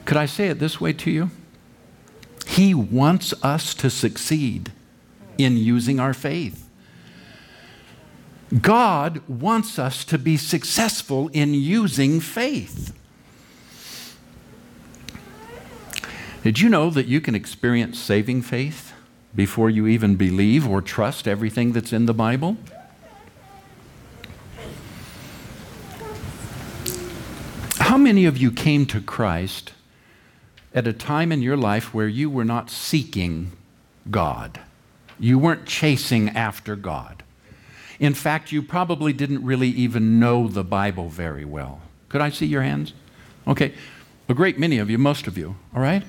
Could 0.06 0.18
I 0.18 0.26
say 0.26 0.48
it 0.48 0.58
this 0.58 0.82
way 0.82 0.94
to 0.94 1.12
you? 1.12 1.30
He 2.48 2.74
wants 2.74 3.36
us 3.44 3.76
to 3.76 3.92
succeed 3.92 4.72
in 5.38 5.58
using 5.58 6.00
our 6.00 6.14
faith. 6.14 6.68
God 8.60 9.22
wants 9.28 9.78
us 9.78 10.06
to 10.06 10.18
be 10.18 10.38
successful 10.38 11.28
in 11.34 11.54
using 11.54 12.20
faith. 12.20 12.96
Did 16.42 16.60
you 16.60 16.70
know 16.70 16.90
that 16.90 17.06
you 17.06 17.22
can 17.22 17.36
experience 17.36 18.00
saving 18.00 18.42
faith? 18.42 18.95
Before 19.36 19.70
you 19.70 19.88
even 19.88 20.16
believe 20.16 20.68
or 20.68 20.82
trust 20.82 21.28
everything 21.28 21.74
that's 21.74 21.92
in 21.92 22.06
the 22.06 22.14
Bible? 22.14 22.58
How 27.80 27.98
many 27.98 28.26
of 28.26 28.38
you 28.38 28.52
came 28.52 28.86
to 28.88 29.00
Christ 29.00 29.74
at 30.74 30.88
a 30.88 30.94
time 30.94 31.32
in 31.32 31.42
your 31.42 31.58
life 31.58 31.94
where 31.94 32.08
you 32.08 32.30
were 32.30 32.46
not 32.46 32.70
seeking 32.70 33.52
God? 34.10 34.60
You 35.20 35.38
weren't 35.38 35.66
chasing 35.66 36.30
after 36.30 36.76
God. 36.76 37.24
In 38.00 38.14
fact, 38.14 38.52
you 38.52 38.62
probably 38.62 39.14
didn't 39.14 39.46
really 39.46 39.70
even 39.70 40.20
know 40.20 40.48
the 40.48 40.64
Bible 40.64 41.10
very 41.10 41.46
well. 41.46 41.82
Could 42.10 42.22
I 42.22 42.30
see 42.30 42.46
your 42.46 42.62
hands? 42.62 42.94
Okay. 43.48 43.74
A 44.28 44.34
great 44.34 44.58
many 44.58 44.80
of 44.80 44.90
you, 44.90 44.98
most 44.98 45.28
of 45.28 45.38
you, 45.38 45.56
all 45.74 45.82
right? 45.82 46.04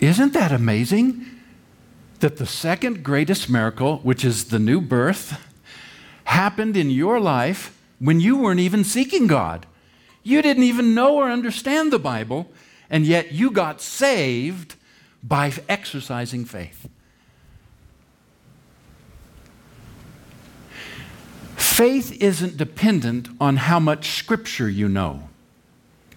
Isn't 0.00 0.32
that 0.34 0.52
amazing? 0.52 1.26
That 2.22 2.36
the 2.36 2.46
second 2.46 3.02
greatest 3.02 3.50
miracle, 3.50 3.98
which 4.04 4.24
is 4.24 4.44
the 4.44 4.58
new 4.60 4.80
birth, 4.80 5.44
happened 6.22 6.76
in 6.76 6.88
your 6.88 7.18
life 7.18 7.76
when 7.98 8.20
you 8.20 8.36
weren't 8.36 8.60
even 8.60 8.84
seeking 8.84 9.26
God. 9.26 9.66
You 10.22 10.40
didn't 10.40 10.62
even 10.62 10.94
know 10.94 11.16
or 11.16 11.28
understand 11.28 11.92
the 11.92 11.98
Bible, 11.98 12.48
and 12.88 13.04
yet 13.04 13.32
you 13.32 13.50
got 13.50 13.80
saved 13.80 14.76
by 15.20 15.52
exercising 15.68 16.44
faith. 16.44 16.88
Faith 21.56 22.12
isn't 22.22 22.56
dependent 22.56 23.30
on 23.40 23.56
how 23.56 23.80
much 23.80 24.10
scripture 24.10 24.68
you 24.68 24.88
know. 24.88 25.28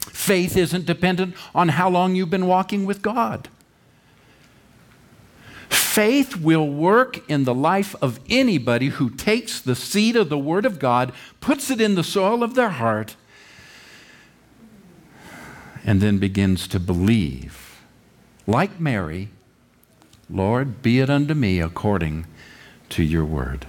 Faith 0.02 0.56
isn't 0.56 0.86
dependent 0.86 1.34
on 1.56 1.70
how 1.70 1.90
long 1.90 2.14
you've 2.14 2.30
been 2.30 2.46
walking 2.46 2.86
with 2.86 3.02
God. 3.02 3.50
Faith 5.96 6.36
will 6.36 6.68
work 6.68 7.22
in 7.30 7.46
the 7.46 7.54
life 7.54 7.96
of 8.02 8.20
anybody 8.30 8.90
who 8.90 9.10
takes 9.10 9.62
the 9.62 9.78
seed 9.78 10.18
of 10.18 10.28
the 10.28 10.38
Word 10.38 10.66
of 10.66 10.78
God, 10.78 11.14
puts 11.40 11.72
it 11.72 11.80
in 11.80 11.96
the 11.96 12.04
soil 12.04 12.44
of 12.44 12.54
their 12.54 12.68
heart, 12.68 13.16
and 15.86 16.02
then 16.02 16.18
begins 16.18 16.68
to 16.68 16.82
believe. 16.82 17.80
Like 18.46 18.78
Mary, 18.78 19.30
Lord, 20.30 20.82
be 20.82 21.00
it 21.00 21.10
unto 21.10 21.34
me 21.34 21.62
according 21.62 22.26
to 22.90 23.02
your 23.02 23.24
word. 23.24 23.66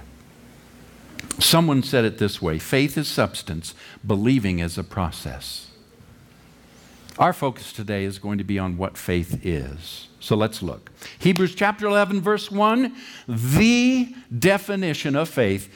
Someone 1.39 1.81
said 1.81 2.03
it 2.03 2.17
this 2.17 2.41
way 2.41 2.59
faith 2.59 2.97
is 2.97 3.07
substance, 3.07 3.73
believing 4.05 4.59
is 4.59 4.77
a 4.77 4.83
process. 4.83 5.66
Our 7.19 7.33
focus 7.33 7.73
today 7.73 8.03
is 8.03 8.19
going 8.19 8.37
to 8.37 8.43
be 8.43 8.59
on 8.59 8.77
what 8.77 8.95
faith 8.95 9.43
is. 9.43 10.07
So 10.19 10.35
let's 10.35 10.61
look. 10.61 10.91
Hebrews 11.17 11.55
chapter 11.55 11.87
11, 11.87 12.21
verse 12.21 12.51
1, 12.51 12.95
the 13.27 14.13
definition 14.37 15.15
of 15.15 15.27
faith. 15.27 15.73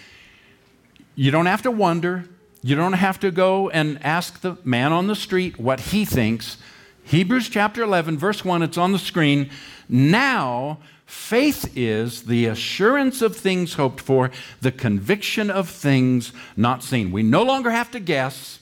You 1.16 1.32
don't 1.32 1.48
have 1.48 1.64
to 1.64 1.72
wonder. 1.72 2.26
You 2.62 2.76
don't 2.76 2.94
have 2.94 3.20
to 3.22 3.32
go 3.32 3.70
and 3.72 4.04
ask 4.04 4.42
the 4.42 4.58
man 4.64 4.94
on 4.94 5.08
the 5.08 5.16
street 5.16 5.60
what 5.60 5.80
he 5.80 6.06
thinks. 6.06 6.58
Hebrews 7.06 7.50
chapter 7.50 7.82
11, 7.82 8.20
verse 8.20 8.46
1, 8.46 8.62
it's 8.62 8.78
on 8.78 8.92
the 8.92 9.00
screen. 9.00 9.50
Now, 9.90 10.78
faith 11.08 11.76
is 11.76 12.24
the 12.24 12.46
assurance 12.46 13.24
of 13.24 13.36
things 13.36 13.74
hoped 13.74 14.00
for, 14.00 14.30
the 14.62 14.72
conviction 14.72 15.50
of 15.50 15.68
things 15.68 16.34
not 16.56 16.84
seen. 16.84 17.12
We 17.12 17.24
no 17.24 17.42
longer 17.42 17.72
have 17.72 17.90
to 17.92 18.00
guess. 18.00 18.60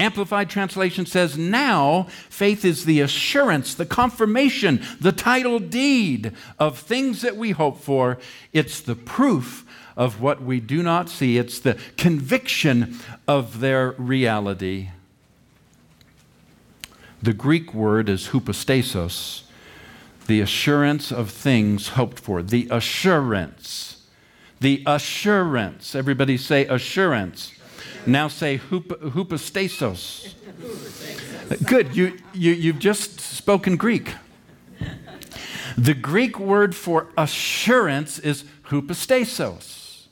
Amplified 0.00 0.48
Translation 0.48 1.04
says, 1.06 1.36
Now 1.36 2.04
faith 2.28 2.64
is 2.64 2.86
the 2.86 3.00
assurance, 3.00 3.74
the 3.74 3.86
confirmation, 3.86 4.82
the 5.00 5.12
title 5.12 5.58
deed 5.58 6.32
of 6.58 6.78
things 6.78 7.20
that 7.20 7.36
we 7.36 7.50
hope 7.50 7.78
for. 7.78 8.18
It's 8.52 8.80
the 8.80 8.96
proof 8.96 9.66
of 9.96 10.20
what 10.20 10.42
we 10.42 10.60
do 10.60 10.82
not 10.82 11.10
see, 11.10 11.36
it's 11.36 11.58
the 11.58 11.78
conviction 11.98 12.98
of 13.28 13.60
their 13.60 13.92
reality. 13.92 14.88
The 17.22 17.34
Greek 17.34 17.74
word 17.74 18.08
is 18.08 18.28
hupostasis, 18.28 19.42
the 20.26 20.40
assurance 20.40 21.12
of 21.12 21.30
things 21.30 21.88
hoped 21.88 22.18
for. 22.18 22.42
The 22.42 22.66
assurance. 22.70 24.06
The 24.60 24.82
assurance. 24.86 25.94
Everybody 25.94 26.38
say 26.38 26.66
assurance. 26.66 27.52
Now 28.06 28.28
say 28.28 28.56
hup- 28.56 29.00
hupostasis. 29.00 30.34
Good, 31.66 31.96
you, 31.96 32.18
you, 32.32 32.52
you've 32.52 32.78
just 32.78 33.20
spoken 33.20 33.76
Greek. 33.76 34.14
The 35.76 35.94
Greek 35.94 36.38
word 36.38 36.74
for 36.74 37.08
assurance 37.16 38.18
is 38.18 38.44
hupostasis. 38.68 40.06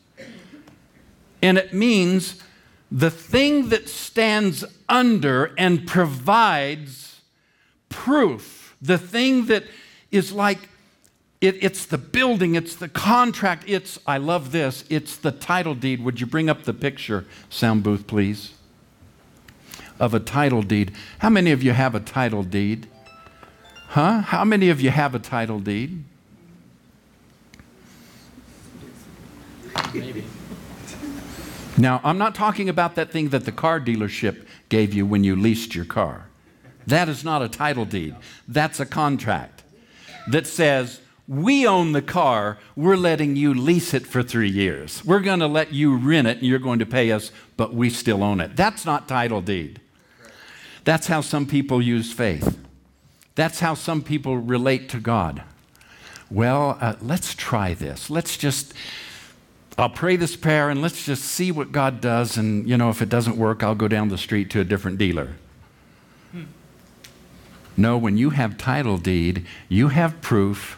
And 1.43 1.59
it 1.59 1.73
means 1.73 2.43
the 2.91 3.11
thing 3.11 3.69
that 3.69 3.89
stands 3.89 4.65
under 4.89 5.53
and 5.57 5.87
provides 5.87 7.21
proof, 7.89 8.77
the 8.81 8.99
thing 8.99 9.47
that 9.47 9.65
is 10.11 10.33
like 10.33 10.69
it, 11.41 11.63
it's 11.63 11.87
the 11.87 11.99
building, 11.99 12.55
it's 12.57 12.75
the 12.75 12.89
contract, 12.89 13.65
it's, 13.67 13.99
I 14.07 14.19
love 14.19 14.51
this, 14.51 14.85
it's 14.91 15.17
the 15.17 15.31
title 15.31 15.75
deed. 15.75 16.03
Would 16.03 16.21
you 16.21 16.27
bring 16.27 16.51
up 16.51 16.65
the 16.65 16.75
picture, 16.75 17.27
sound 17.49 17.83
booth, 17.83 18.07
please? 18.07 18.55
Of 20.01 20.15
a 20.15 20.21
title 20.21 20.63
deed. 20.63 20.93
How 21.21 21.31
many 21.31 21.53
of 21.53 21.63
you 21.63 21.73
have 21.73 21.95
a 21.95 22.01
title 22.01 22.43
deed? 22.43 22.89
Huh? 23.89 24.21
How 24.21 24.45
many 24.45 24.69
of 24.69 24.81
you 24.81 24.91
have 24.91 25.15
a 25.15 25.19
title 25.19 25.61
deed? 25.61 26.05
Maybe. 29.95 30.25
Now, 31.79 32.01
I'm 32.03 32.19
not 32.19 32.35
talking 32.35 32.69
about 32.69 32.97
that 32.97 33.13
thing 33.13 33.29
that 33.29 33.45
the 33.45 33.53
car 33.53 33.81
dealership 33.81 34.45
gave 34.69 34.93
you 34.93 35.07
when 35.07 35.23
you 35.23 35.37
leased 35.37 35.75
your 35.75 35.85
car. 35.85 36.27
That 36.87 37.09
is 37.09 37.23
not 37.23 37.43
a 37.43 37.49
title 37.49 37.85
deed, 37.85 38.17
that's 38.49 38.81
a 38.81 38.87
contract 38.87 39.63
that 40.27 40.47
says, 40.47 41.01
we 41.29 41.67
own 41.67 41.93
the 41.93 42.01
car, 42.01 42.57
we're 42.75 42.97
letting 42.97 43.37
you 43.37 43.53
lease 43.53 43.93
it 43.93 44.07
for 44.07 44.23
three 44.23 44.49
years. 44.49 45.05
We're 45.05 45.21
going 45.21 45.41
to 45.41 45.47
let 45.47 45.75
you 45.75 45.95
rent 45.95 46.27
it 46.27 46.39
and 46.39 46.47
you're 46.47 46.59
going 46.59 46.79
to 46.79 46.87
pay 46.87 47.13
us, 47.13 47.31
but 47.59 47.75
we 47.75 47.91
still 47.91 48.25
own 48.25 48.41
it. 48.41 48.57
That's 48.57 48.87
not 48.87 49.07
title 49.07 49.43
deed. 49.43 49.81
That's 50.85 51.09
how 51.09 51.21
some 51.21 51.47
people 51.47 51.83
use 51.83 52.15
faith. 52.15 52.59
That's 53.35 53.61
how 53.61 53.75
some 53.75 54.03
people 54.03 54.39
relate 54.39 54.89
to 54.89 55.01
God. 55.01 55.43
Well, 56.31 56.79
uh, 56.81 56.95
let's 57.03 57.35
try 57.35 57.75
this. 57.75 58.09
Let's 58.09 58.39
just, 58.39 58.73
I'll 59.77 59.91
pray 59.91 60.17
this 60.17 60.35
prayer 60.35 60.71
and 60.71 60.81
let's 60.81 61.05
just 61.05 61.25
see 61.25 61.53
what 61.53 61.73
God 61.73 62.01
does. 62.01 62.39
And, 62.39 62.67
you 62.67 62.79
know, 62.79 62.89
if 62.89 63.03
it 63.03 63.11
doesn't 63.11 63.37
work, 63.37 63.63
I'll 63.63 63.75
go 63.75 63.87
down 63.87 64.09
the 64.09 64.19
street 64.19 64.49
to 64.51 64.61
a 64.61 64.65
different 64.65 64.97
dealer. 64.97 65.35
Hmm. 66.33 66.45
No, 67.77 67.99
when 67.99 68.17
you 68.17 68.31
have 68.31 68.57
title 68.57 68.97
deed, 68.97 69.47
you 69.69 69.89
have 69.89 70.23
proof 70.23 70.78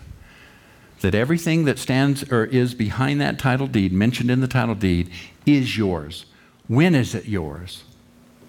that 1.00 1.14
everything 1.14 1.64
that 1.64 1.78
stands 1.78 2.30
or 2.30 2.44
is 2.44 2.74
behind 2.74 3.20
that 3.20 3.38
title 3.38 3.66
deed, 3.66 3.92
mentioned 3.92 4.30
in 4.30 4.40
the 4.40 4.48
title 4.48 4.74
deed, 4.74 5.10
is 5.46 5.76
yours. 5.76 6.26
When 6.68 6.94
is 6.94 7.14
it 7.14 7.26
yours? 7.26 7.84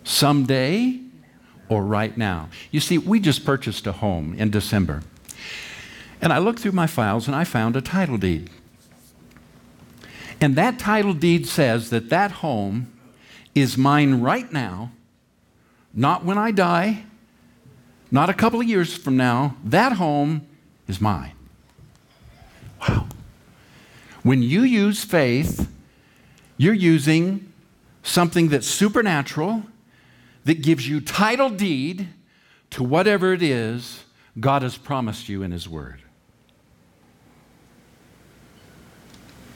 Someday 0.04 1.00
or 1.70 1.84
right 1.84 2.16
now? 2.18 2.50
You 2.72 2.80
see, 2.80 2.98
we 2.98 3.20
just 3.20 3.46
purchased 3.46 3.88
a 3.88 3.94
home 3.94 4.34
in 4.36 4.50
December. 4.50 5.02
And 6.22 6.32
I 6.32 6.38
looked 6.38 6.60
through 6.60 6.74
my 6.74 6.88
files 6.88 7.28
and 7.28 7.36
I 7.36 7.44
found 7.44 7.76
a 7.76 7.82
title 7.82 8.18
deed. 8.18 8.50
And 10.40 10.56
that 10.56 10.80
title 10.80 11.14
deed 11.14 11.48
says 11.48 11.90
that 11.92 12.10
that 12.10 12.32
home 12.32 12.92
is 13.56 13.78
mine 13.78 14.22
right 14.22 14.52
now, 14.52 14.92
not 15.94 16.26
when 16.26 16.38
I 16.38 16.52
die, 16.52 17.04
not 18.12 18.30
a 18.30 18.34
couple 18.34 18.60
of 18.60 18.68
years 18.68 18.96
from 18.96 19.18
now. 19.18 19.56
That 19.64 19.94
home 19.94 20.48
is 20.88 21.00
mine. 21.00 21.34
When 24.24 24.42
you 24.44 24.62
use 24.62 25.04
faith, 25.04 25.72
you're 26.58 26.74
using 26.74 27.52
something 28.04 28.50
that's 28.50 28.68
supernatural 28.68 29.64
that 30.46 30.62
gives 30.62 30.88
you 30.88 31.02
title 31.02 31.50
deed 31.50 32.08
to 32.72 32.84
whatever 32.84 33.34
it 33.34 33.42
is 33.42 34.04
God 34.40 34.62
has 34.62 34.78
promised 34.78 35.28
you 35.28 35.44
in 35.44 35.52
His 35.52 35.68
Word. 35.68 36.02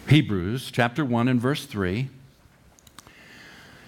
Hebrews 0.07 0.69
chapter 0.71 1.03
1 1.03 1.27
and 1.27 1.39
verse 1.39 1.65
3. 1.65 2.09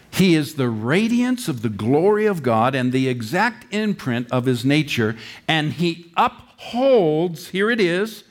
He 0.09 0.33
is 0.33 0.55
the 0.55 0.69
radiance 0.69 1.47
of 1.47 1.61
the 1.61 1.69
glory 1.69 2.25
of 2.25 2.41
God 2.41 2.73
and 2.73 2.91
the 2.91 3.07
exact 3.07 3.71
imprint 3.71 4.31
of 4.31 4.45
his 4.45 4.65
nature, 4.65 5.15
and 5.47 5.73
he 5.73 6.11
upholds, 6.17 7.49
here 7.49 7.69
it 7.69 7.79
is, 7.79 8.23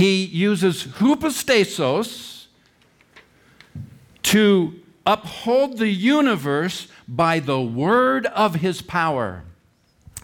he 0.00 0.24
uses 0.24 0.84
hupostasis 0.98 2.46
to 4.22 4.74
uphold 5.04 5.76
the 5.76 5.90
universe 5.90 6.88
by 7.06 7.38
the 7.38 7.60
word 7.60 8.24
of 8.24 8.54
his 8.54 8.80
power. 8.80 9.44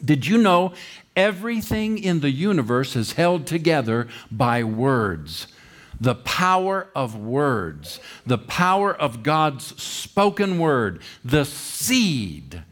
Did 0.03 0.27
you 0.27 0.39
know 0.39 0.73
everything 1.15 1.99
in 1.99 2.21
the 2.21 2.31
universe 2.31 2.97
is 2.97 3.13
held 3.13 3.47
together 3.47 4.09
by 4.31 4.65
words? 4.65 5.47
The 6.01 6.15
power 6.15 6.89
of 6.97 7.15
words, 7.15 8.01
the 8.25 8.39
power 8.39 8.95
of 8.95 9.23
God's 9.23 9.79
spoken 9.83 10.59
word, 10.59 11.03
the 11.23 11.45
seed. 11.45 12.63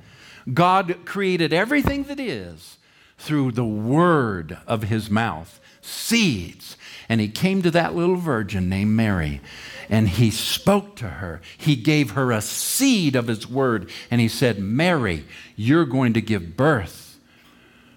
God 0.55 1.05
created 1.05 1.53
everything 1.53 2.05
that 2.05 2.19
is 2.19 2.79
through 3.19 3.53
the 3.53 3.67
word 3.67 4.57
of 4.67 4.85
his 4.85 5.11
mouth. 5.11 5.61
Seeds. 5.83 6.79
And 7.09 7.21
he 7.21 7.29
came 7.29 7.62
to 7.62 7.71
that 7.73 7.95
little 7.95 8.17
virgin 8.17 8.69
named 8.69 8.93
Mary 8.93 9.40
and 9.88 10.09
he 10.09 10.31
spoke 10.31 10.97
to 10.97 11.09
her. 11.09 11.40
He 11.57 11.77
gave 11.77 12.12
her 12.12 12.33
a 12.33 12.40
seed 12.40 13.14
of 13.17 13.29
his 13.29 13.49
word 13.49 13.90
and 14.11 14.21
he 14.21 14.29
said, 14.29 14.59
Mary, 14.59 15.25
you're 15.57 15.85
going 15.85 16.12
to 16.14 16.21
give 16.21 16.57
birth 16.57 17.19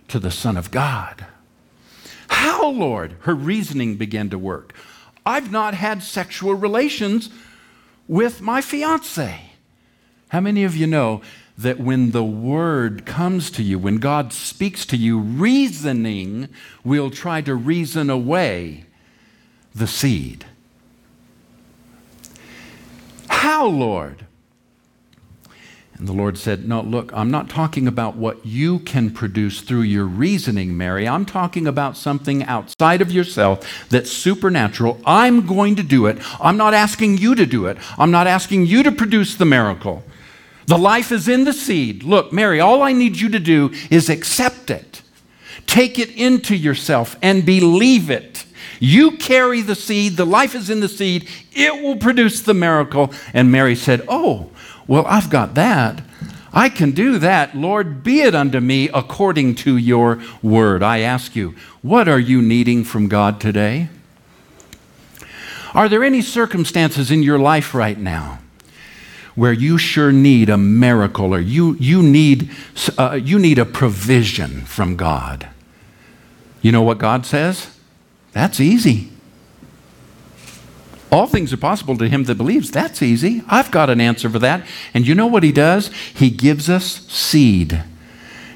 to 0.09 0.19
the 0.19 0.31
Son 0.31 0.57
of 0.57 0.71
God. 0.71 1.25
How, 2.29 2.69
Lord? 2.69 3.15
Her 3.21 3.33
reasoning 3.33 3.95
began 3.95 4.29
to 4.29 4.37
work. 4.37 4.73
I've 5.25 5.51
not 5.51 5.73
had 5.73 6.03
sexual 6.03 6.53
relations 6.53 7.29
with 8.07 8.41
my 8.41 8.61
fiance. 8.61 9.41
How 10.29 10.39
many 10.39 10.63
of 10.63 10.75
you 10.75 10.87
know 10.87 11.21
that 11.57 11.79
when 11.79 12.11
the 12.11 12.23
word 12.23 13.05
comes 13.05 13.49
to 13.51 13.63
you, 13.63 13.79
when 13.79 13.97
God 13.97 14.31
speaks 14.31 14.85
to 14.87 14.97
you, 14.97 15.19
reasoning 15.19 16.49
will 16.83 17.09
try 17.09 17.41
to 17.41 17.55
reason 17.55 18.09
away 18.09 18.85
the 19.77 19.87
seed. 19.87 20.45
How, 23.29 23.65
Lord? 23.65 24.25
And 25.97 26.07
the 26.07 26.13
Lord 26.13 26.37
said, 26.37 26.67
No, 26.67 26.81
look, 26.81 27.11
I'm 27.13 27.31
not 27.31 27.49
talking 27.49 27.87
about 27.87 28.15
what 28.15 28.45
you 28.45 28.79
can 28.79 29.09
produce 29.09 29.61
through 29.61 29.81
your 29.81 30.05
reasoning, 30.05 30.77
Mary. 30.77 31.07
I'm 31.07 31.25
talking 31.25 31.65
about 31.65 31.97
something 31.97 32.43
outside 32.43 33.01
of 33.01 33.11
yourself 33.11 33.87
that's 33.89 34.11
supernatural. 34.11 34.99
I'm 35.05 35.47
going 35.47 35.75
to 35.75 35.83
do 35.83 36.05
it. 36.05 36.19
I'm 36.39 36.57
not 36.57 36.75
asking 36.75 37.17
you 37.17 37.33
to 37.35 37.45
do 37.45 37.65
it. 37.65 37.77
I'm 37.97 38.11
not 38.11 38.27
asking 38.27 38.67
you 38.67 38.83
to 38.83 38.91
produce 38.91 39.35
the 39.35 39.45
miracle. 39.45 40.03
The 40.67 40.77
life 40.77 41.11
is 41.11 41.27
in 41.27 41.45
the 41.45 41.53
seed. 41.53 42.03
Look, 42.03 42.31
Mary, 42.31 42.59
all 42.59 42.83
I 42.83 42.91
need 42.91 43.17
you 43.17 43.29
to 43.29 43.39
do 43.39 43.71
is 43.89 44.09
accept 44.09 44.69
it, 44.69 45.01
take 45.65 45.97
it 45.97 46.11
into 46.11 46.55
yourself, 46.55 47.15
and 47.21 47.45
believe 47.45 48.11
it. 48.11 48.45
You 48.79 49.17
carry 49.17 49.61
the 49.61 49.75
seed, 49.75 50.17
the 50.17 50.25
life 50.25 50.55
is 50.55 50.69
in 50.69 50.79
the 50.79 50.89
seed, 50.89 51.27
it 51.51 51.81
will 51.81 51.97
produce 51.97 52.41
the 52.41 52.53
miracle. 52.53 53.11
And 53.33 53.51
Mary 53.51 53.75
said, 53.75 54.03
Oh, 54.07 54.49
well, 54.87 55.05
I've 55.07 55.29
got 55.29 55.55
that. 55.55 56.01
I 56.53 56.69
can 56.69 56.91
do 56.91 57.19
that. 57.19 57.55
Lord, 57.55 58.03
be 58.03 58.21
it 58.21 58.33
unto 58.33 58.59
me 58.59 58.89
according 58.93 59.55
to 59.55 59.77
your 59.77 60.19
word. 60.41 60.81
I 60.81 60.99
ask 60.99 61.35
you, 61.35 61.55
what 61.81 62.07
are 62.07 62.19
you 62.19 62.41
needing 62.41 62.83
from 62.83 63.07
God 63.07 63.39
today? 63.39 63.89
Are 65.75 65.87
there 65.87 66.03
any 66.03 66.21
circumstances 66.21 67.11
in 67.11 67.21
your 67.21 67.37
life 67.37 67.75
right 67.75 67.99
now 67.99 68.39
where 69.35 69.53
you 69.53 69.77
sure 69.77 70.11
need 70.11 70.49
a 70.49 70.57
miracle 70.57 71.31
or 71.31 71.39
you, 71.39 71.75
you, 71.75 72.01
need, 72.01 72.49
uh, 72.97 73.19
you 73.21 73.37
need 73.37 73.59
a 73.59 73.65
provision 73.65 74.61
from 74.61 74.95
God? 74.95 75.47
You 76.63 76.71
know 76.71 76.81
what 76.81 76.97
God 76.97 77.25
says? 77.25 77.76
That's 78.33 78.59
easy. 78.59 79.11
All 81.11 81.27
things 81.27 81.53
are 81.53 81.57
possible 81.57 81.97
to 81.97 82.09
him 82.09 82.25
that 82.25 82.35
believes. 82.35 82.69
That's 82.69 83.01
easy. 83.01 83.41
I've 83.47 83.71
got 83.71 83.89
an 83.89 84.01
answer 84.01 84.29
for 84.29 84.39
that. 84.39 84.65
And 84.93 85.07
you 85.07 85.15
know 85.15 85.27
what 85.27 85.43
he 85.43 85.51
does? 85.51 85.87
He 86.13 86.29
gives 86.29 86.69
us 86.69 87.07
seed. 87.07 87.83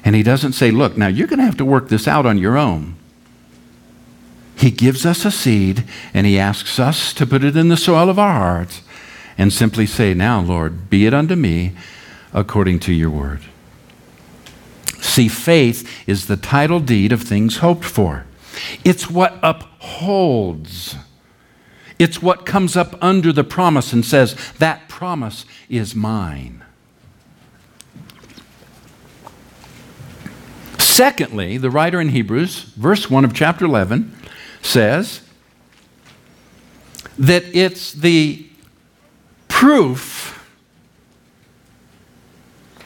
And 0.04 0.14
he 0.14 0.22
doesn't 0.22 0.52
say, 0.52 0.70
look, 0.70 0.96
now 0.96 1.06
you're 1.06 1.28
going 1.28 1.38
to 1.38 1.46
have 1.46 1.56
to 1.58 1.64
work 1.64 1.88
this 1.88 2.06
out 2.06 2.26
on 2.26 2.38
your 2.38 2.58
own. 2.58 2.96
He 4.56 4.70
gives 4.70 5.06
us 5.06 5.24
a 5.24 5.30
seed 5.30 5.84
and 6.12 6.26
he 6.26 6.38
asks 6.38 6.78
us 6.78 7.12
to 7.14 7.26
put 7.26 7.42
it 7.42 7.56
in 7.56 7.68
the 7.68 7.76
soil 7.76 8.08
of 8.08 8.18
our 8.18 8.34
hearts 8.34 8.82
and 9.38 9.52
simply 9.52 9.86
say, 9.86 10.14
Now, 10.14 10.40
Lord, 10.40 10.90
be 10.90 11.06
it 11.06 11.14
unto 11.14 11.34
me 11.34 11.72
according 12.32 12.78
to 12.80 12.92
your 12.92 13.10
word. 13.10 13.40
See, 15.00 15.28
faith 15.28 15.88
is 16.06 16.26
the 16.26 16.36
title 16.36 16.80
deed 16.80 17.12
of 17.12 17.22
things 17.22 17.56
hoped 17.56 17.84
for, 17.84 18.24
it's 18.84 19.10
what 19.10 19.38
upholds 19.42 20.96
it's 22.02 22.20
what 22.20 22.44
comes 22.44 22.76
up 22.76 23.00
under 23.00 23.32
the 23.32 23.44
promise 23.44 23.92
and 23.92 24.04
says, 24.04 24.34
That 24.58 24.88
promise 24.88 25.46
is 25.68 25.94
mine. 25.94 26.64
Secondly, 30.78 31.58
the 31.58 31.70
writer 31.70 32.00
in 32.00 32.08
Hebrews, 32.08 32.62
verse 32.74 33.08
1 33.08 33.24
of 33.24 33.32
chapter 33.32 33.64
11, 33.64 34.16
says 34.62 35.20
that 37.18 37.44
it's 37.54 37.92
the 37.92 38.48
proof 39.46 40.44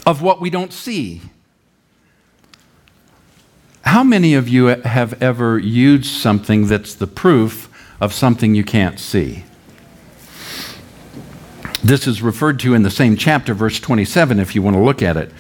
of 0.05 0.21
what 0.21 0.43
we 0.43 0.51
don't 0.51 0.75
see. 0.75 1.23
How 3.87 4.05
many 4.05 4.35
of 4.35 4.49
you 4.49 4.67
have 4.67 5.23
ever 5.23 5.59
used 5.59 6.07
something 6.07 6.67
that's 6.67 6.95
the 6.95 7.07
proof 7.07 7.67
of 8.01 8.13
something 8.13 8.55
you 8.55 8.65
can't 8.65 8.99
see. 8.99 9.45
This 11.83 12.07
is 12.07 12.21
referred 12.21 12.59
to 12.61 12.75
in 12.75 12.83
the 12.83 12.91
same 12.91 13.17
chapter, 13.17 13.55
verse 13.55 13.79
27, 13.79 14.41
if 14.41 14.55
you 14.55 14.63
want 14.63 14.77
to 14.77 14.83
look 14.83 15.03
at 15.03 15.17
it, 15.17 15.31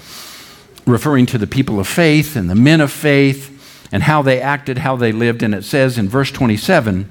referring 0.87 1.27
to 1.27 1.39
the 1.39 1.47
people 1.47 1.81
of 1.81 1.89
faith 1.89 2.37
and 2.37 2.49
the 2.49 2.55
men 2.55 2.81
of 2.81 2.93
faith 2.93 3.53
and 3.93 4.05
how 4.05 4.23
they 4.23 4.41
acted, 4.41 4.79
how 4.79 4.97
they 4.97 5.13
lived. 5.13 5.43
And 5.43 5.55
it 5.55 5.65
says 5.65 5.99
in 5.99 6.09
verse 6.09 6.31
27 6.31 7.11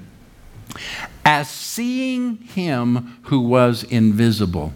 as 1.24 1.50
seeing 1.50 2.38
him 2.38 3.18
who 3.24 3.40
was 3.40 3.84
invisible. 3.84 4.74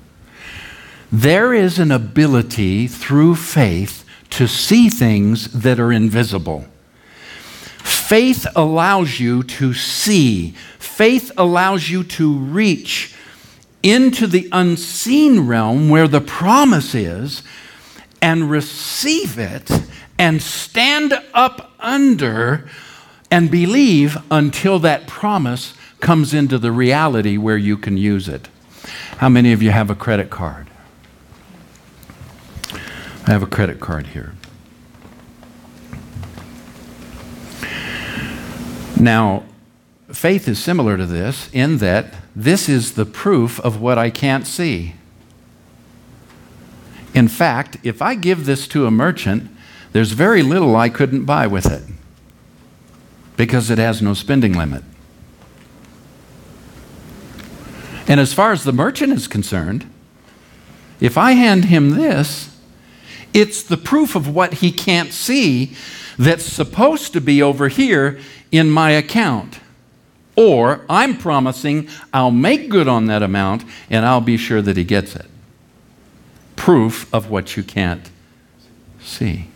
There 1.12 1.54
is 1.54 1.80
an 1.80 1.92
ability 1.92 2.88
through 2.88 3.36
faith 3.36 4.04
to 4.32 4.48
see 4.48 4.90
things 4.90 5.52
that 5.52 5.80
are 5.80 5.92
invisible. 5.92 6.66
Faith 7.80 8.46
allows 8.56 9.20
you 9.20 9.44
to 9.44 9.74
see, 9.74 10.52
faith 10.78 11.32
allows 11.38 11.90
you 11.90 12.04
to 12.04 12.34
reach 12.34 13.16
into 13.82 14.28
the 14.28 14.50
unseen 14.52 15.48
realm 15.48 15.90
where 15.90 16.08
the 16.08 16.22
promise 16.22 16.94
is 16.94 17.44
and 18.22 18.52
receive 18.52 19.40
it 19.40 19.70
and 20.18 20.42
stand 20.42 21.14
up 21.34 21.74
under 21.80 22.70
and 23.32 23.50
believe 23.50 24.18
until 24.30 24.80
that 24.80 25.08
promise 25.08 25.74
comes 26.00 26.34
into 26.34 26.58
the 26.58 26.72
reality 26.72 27.38
where 27.38 27.58
you 27.58 27.78
can 27.78 27.98
use 27.98 28.28
it. 28.28 28.50
How 29.18 29.30
many 29.30 29.54
of 29.54 29.62
you 29.62 29.72
have 29.72 29.90
a 29.90 29.96
credit 29.96 30.30
card? 30.30 30.69
I 33.28 33.32
have 33.32 33.44
a 33.44 33.48
credit 33.48 33.80
card 33.80 34.08
here. 34.08 34.34
Now, 39.00 39.44
faith 40.12 40.48
is 40.48 40.62
similar 40.62 40.98
to 40.98 41.06
this 41.06 41.50
in 41.54 41.78
that 41.78 42.14
this 42.36 42.68
is 42.68 42.94
the 42.94 43.06
proof 43.06 43.60
of 43.62 43.80
what 43.80 43.98
I 43.98 44.10
can't 44.10 44.46
see. 44.46 44.96
In 47.14 47.28
fact, 47.28 47.78
if 47.84 48.02
I 48.02 48.16
give 48.16 48.46
this 48.46 48.68
to 48.70 48.86
a 48.86 48.92
merchant, 48.92 49.50
there's 49.92 50.12
very 50.12 50.44
little 50.44 50.76
I 50.76 50.90
couldn't 50.90 51.26
buy 51.26 51.48
with 51.48 51.66
it 51.66 51.84
because 53.38 53.70
it 53.70 53.78
has 53.78 54.02
no 54.02 54.14
spending 54.14 54.54
limit. 54.54 54.84
And 58.08 58.20
as 58.20 58.34
far 58.34 58.52
as 58.52 58.64
the 58.64 58.74
merchant 58.74 59.14
is 59.14 59.28
concerned, 59.28 59.90
if 61.00 61.18
I 61.18 61.34
hand 61.34 61.66
him 61.66 61.92
this, 61.92 62.59
it's 63.34 63.64
the 63.64 63.78
proof 63.78 64.16
of 64.16 64.34
what 64.34 64.56
he 64.56 64.72
can't 64.72 65.14
see 65.14 65.74
that's 66.18 66.46
supposed 66.46 67.14
to 67.14 67.22
be 67.22 67.42
over 67.42 67.70
here 67.70 68.20
in 68.52 68.70
my 68.70 68.92
account. 68.92 69.60
Or 70.36 70.86
I'm 70.90 71.18
promising 71.18 71.90
I'll 72.14 72.32
make 72.32 72.70
good 72.70 72.88
on 72.88 73.08
that 73.08 73.24
amount 73.24 73.64
and 73.90 74.06
I'll 74.06 74.22
be 74.22 74.38
sure 74.38 74.62
that 74.62 74.78
he 74.78 74.84
gets 74.84 75.16
it. 75.16 75.26
Proof 76.56 77.14
of 77.14 77.30
what 77.30 77.58
you 77.58 77.64
can't 77.64 78.10
see. 79.02 79.50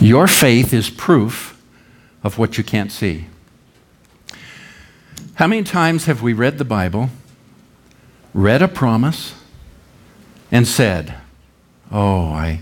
Your 0.00 0.26
faith 0.26 0.72
is 0.72 0.88
proof 0.88 1.62
of 2.22 2.38
what 2.38 2.56
you 2.56 2.64
can't 2.64 2.90
see. 2.90 3.26
How 5.34 5.46
many 5.46 5.62
times 5.62 6.06
have 6.06 6.22
we 6.22 6.32
read 6.32 6.58
the 6.58 6.64
Bible, 6.64 7.10
read 8.34 8.62
a 8.62 8.68
promise, 8.68 9.34
and 10.52 10.66
said, 10.66 11.14
Oh, 11.92 12.26
I, 12.26 12.60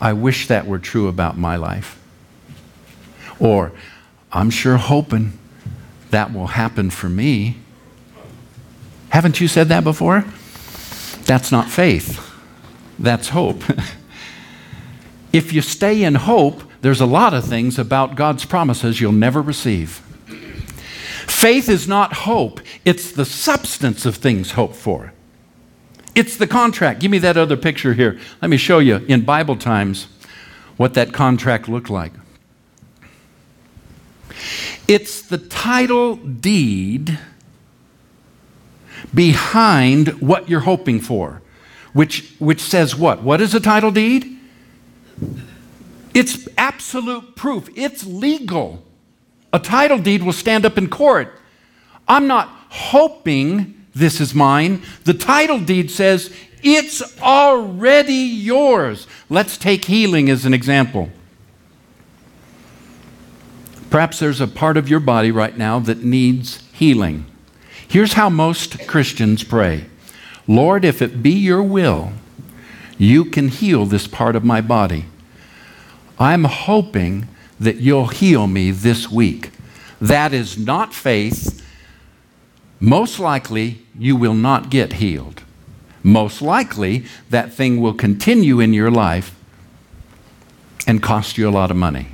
I 0.00 0.12
wish 0.12 0.48
that 0.48 0.66
were 0.66 0.78
true 0.78 1.08
about 1.08 1.36
my 1.36 1.56
life. 1.56 2.00
Or, 3.38 3.72
I'm 4.32 4.50
sure 4.50 4.76
hoping 4.76 5.38
that 6.10 6.32
will 6.32 6.48
happen 6.48 6.90
for 6.90 7.08
me. 7.08 7.56
Haven't 9.10 9.40
you 9.40 9.48
said 9.48 9.68
that 9.68 9.84
before? 9.84 10.24
That's 11.24 11.52
not 11.52 11.68
faith, 11.68 12.26
that's 12.98 13.28
hope. 13.28 13.62
if 15.32 15.52
you 15.52 15.60
stay 15.60 16.02
in 16.02 16.14
hope, 16.14 16.62
there's 16.80 17.00
a 17.00 17.06
lot 17.06 17.34
of 17.34 17.44
things 17.44 17.78
about 17.78 18.14
God's 18.14 18.44
promises 18.44 19.00
you'll 19.00 19.12
never 19.12 19.42
receive. 19.42 20.02
Faith 21.26 21.68
is 21.68 21.86
not 21.86 22.12
hope, 22.12 22.60
it's 22.88 23.12
the 23.12 23.26
substance 23.26 24.06
of 24.06 24.16
things 24.16 24.52
hoped 24.52 24.74
for. 24.74 25.12
It's 26.14 26.38
the 26.38 26.46
contract. 26.46 27.00
Give 27.00 27.10
me 27.10 27.18
that 27.18 27.36
other 27.36 27.54
picture 27.54 27.92
here. 27.92 28.18
Let 28.40 28.48
me 28.48 28.56
show 28.56 28.78
you 28.78 28.96
in 29.06 29.26
Bible 29.26 29.56
times 29.56 30.08
what 30.78 30.94
that 30.94 31.12
contract 31.12 31.68
looked 31.68 31.90
like. 31.90 32.12
It's 34.88 35.20
the 35.20 35.36
title 35.36 36.16
deed 36.16 37.18
behind 39.14 40.22
what 40.22 40.48
you're 40.48 40.60
hoping 40.60 40.98
for, 40.98 41.42
which, 41.92 42.34
which 42.38 42.60
says 42.60 42.96
what? 42.96 43.22
What 43.22 43.42
is 43.42 43.54
a 43.54 43.60
title 43.60 43.90
deed? 43.90 44.38
It's 46.14 46.48
absolute 46.56 47.36
proof, 47.36 47.68
it's 47.76 48.06
legal. 48.06 48.82
A 49.52 49.58
title 49.58 49.98
deed 49.98 50.22
will 50.22 50.32
stand 50.32 50.64
up 50.64 50.78
in 50.78 50.88
court. 50.88 51.38
I'm 52.08 52.26
not 52.26 52.57
hoping 52.68 53.74
this 53.94 54.20
is 54.20 54.34
mine. 54.34 54.82
The 55.04 55.14
title 55.14 55.60
deed 55.60 55.90
says, 55.90 56.32
It's 56.62 57.20
already 57.20 58.12
yours. 58.12 59.06
Let's 59.28 59.56
take 59.56 59.84
healing 59.86 60.30
as 60.30 60.44
an 60.44 60.54
example. 60.54 61.10
Perhaps 63.90 64.18
there's 64.18 64.40
a 64.40 64.46
part 64.46 64.76
of 64.76 64.88
your 64.88 65.00
body 65.00 65.30
right 65.30 65.56
now 65.56 65.78
that 65.80 66.04
needs 66.04 66.62
healing. 66.72 67.26
Here's 67.86 68.12
how 68.12 68.28
most 68.28 68.86
Christians 68.86 69.42
pray 69.42 69.86
Lord, 70.46 70.84
if 70.84 71.02
it 71.02 71.22
be 71.22 71.32
your 71.32 71.62
will, 71.62 72.12
you 72.96 73.24
can 73.24 73.48
heal 73.48 73.86
this 73.86 74.06
part 74.06 74.34
of 74.34 74.44
my 74.44 74.60
body. 74.60 75.06
I'm 76.18 76.44
hoping 76.44 77.28
that 77.60 77.76
you'll 77.76 78.08
heal 78.08 78.46
me 78.46 78.70
this 78.70 79.10
week. 79.10 79.50
That 80.00 80.32
is 80.32 80.58
not 80.58 80.94
faith. 80.94 81.64
Most 82.80 83.18
likely, 83.18 83.82
you 83.98 84.16
will 84.16 84.34
not 84.34 84.70
get 84.70 84.94
healed. 84.94 85.42
Most 86.02 86.40
likely, 86.40 87.04
that 87.30 87.52
thing 87.52 87.80
will 87.80 87.94
continue 87.94 88.60
in 88.60 88.72
your 88.72 88.90
life 88.90 89.34
and 90.86 91.02
cost 91.02 91.36
you 91.36 91.48
a 91.48 91.50
lot 91.50 91.70
of 91.70 91.76
money. 91.76 92.08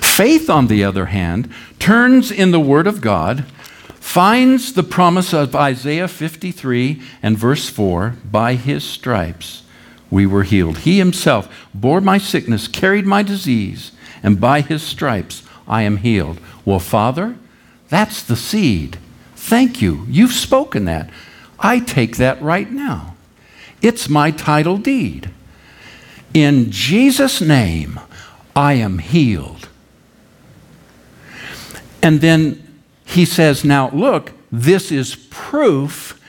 Faith, 0.00 0.50
on 0.50 0.66
the 0.66 0.84
other 0.84 1.06
hand, 1.06 1.52
turns 1.78 2.30
in 2.30 2.50
the 2.50 2.60
Word 2.60 2.86
of 2.86 3.00
God, 3.00 3.44
finds 4.00 4.72
the 4.72 4.82
promise 4.82 5.32
of 5.32 5.56
Isaiah 5.56 6.08
53 6.08 7.00
and 7.22 7.38
verse 7.38 7.68
4 7.68 8.16
by 8.30 8.54
his 8.54 8.84
stripes 8.84 9.62
we 10.10 10.26
were 10.26 10.44
healed. 10.44 10.78
He 10.78 10.98
himself 10.98 11.48
bore 11.74 12.00
my 12.00 12.18
sickness, 12.18 12.68
carried 12.68 13.06
my 13.06 13.22
disease, 13.22 13.90
and 14.22 14.40
by 14.40 14.60
his 14.60 14.82
stripes 14.82 15.42
I 15.66 15.82
am 15.82 15.96
healed. 15.98 16.38
Well, 16.64 16.78
Father, 16.78 17.36
that's 17.88 18.22
the 18.22 18.36
seed. 18.36 18.98
Thank 19.36 19.82
you. 19.82 20.06
You've 20.08 20.32
spoken 20.32 20.86
that. 20.86 21.10
I 21.58 21.80
take 21.80 22.16
that 22.16 22.40
right 22.42 22.70
now. 22.70 23.14
It's 23.82 24.08
my 24.08 24.30
title 24.30 24.78
deed. 24.78 25.30
In 26.32 26.70
Jesus' 26.70 27.40
name, 27.40 28.00
I 28.56 28.74
am 28.74 28.98
healed. 28.98 29.68
And 32.02 32.20
then 32.20 32.82
he 33.04 33.24
says, 33.24 33.64
Now 33.64 33.90
look, 33.90 34.32
this 34.50 34.90
is 34.90 35.14
proof 35.30 36.20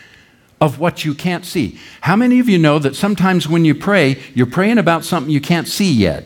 of 0.61 0.79
what 0.79 1.05
you 1.05 1.13
can't 1.13 1.45
see. 1.45 1.79
How 2.01 2.15
many 2.15 2.39
of 2.39 2.47
you 2.49 2.57
know 2.57 2.79
that 2.79 2.95
sometimes 2.95 3.47
when 3.47 3.65
you 3.65 3.75
pray, 3.75 4.21
you're 4.33 4.45
praying 4.45 4.77
about 4.77 5.03
something 5.03 5.31
you 5.31 5.41
can't 5.41 5.67
see 5.67 5.91
yet? 5.91 6.23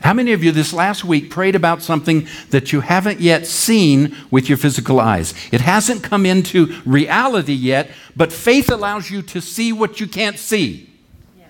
How 0.00 0.14
many 0.14 0.32
of 0.32 0.44
you 0.44 0.52
this 0.52 0.72
last 0.72 1.04
week 1.04 1.28
prayed 1.28 1.54
about 1.54 1.82
something 1.82 2.28
that 2.50 2.72
you 2.72 2.80
haven't 2.80 3.20
yet 3.20 3.46
seen 3.46 4.16
with 4.30 4.48
your 4.48 4.56
physical 4.56 5.00
eyes? 5.00 5.34
It 5.50 5.60
hasn't 5.60 6.02
come 6.02 6.24
into 6.24 6.80
reality 6.86 7.52
yet, 7.52 7.90
but 8.16 8.32
faith 8.32 8.70
allows 8.70 9.10
you 9.10 9.22
to 9.22 9.40
see 9.40 9.72
what 9.72 10.00
you 10.00 10.06
can't 10.06 10.38
see. 10.38 10.88
Yeah. 11.36 11.46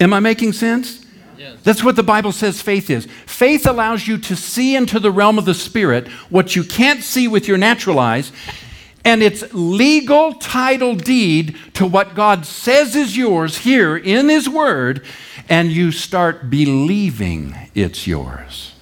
Am 0.00 0.12
I 0.12 0.20
making 0.20 0.52
sense? 0.52 1.04
Yes. 1.36 1.58
That's 1.64 1.82
what 1.82 1.96
the 1.96 2.02
Bible 2.02 2.32
says 2.32 2.60
faith 2.62 2.90
is. 2.90 3.06
Faith 3.26 3.66
allows 3.66 4.06
you 4.06 4.18
to 4.18 4.36
see 4.36 4.76
into 4.76 5.00
the 5.00 5.10
realm 5.10 5.38
of 5.38 5.46
the 5.46 5.54
Spirit 5.54 6.06
what 6.28 6.54
you 6.54 6.62
can't 6.62 7.02
see 7.02 7.26
with 7.26 7.48
your 7.48 7.56
natural 7.56 7.98
eyes, 7.98 8.30
and 9.04 9.22
it's 9.22 9.42
legal 9.52 10.34
title 10.34 10.94
deed 10.94 11.56
to 11.74 11.86
what 11.86 12.14
God 12.14 12.44
says 12.44 12.94
is 12.94 13.16
yours 13.16 13.58
here 13.58 13.96
in 13.96 14.28
His 14.28 14.48
Word, 14.48 15.02
and 15.50 15.72
you 15.72 15.90
start 15.90 16.48
believing 16.48 17.56
it's 17.74 18.06
yours. 18.06 18.72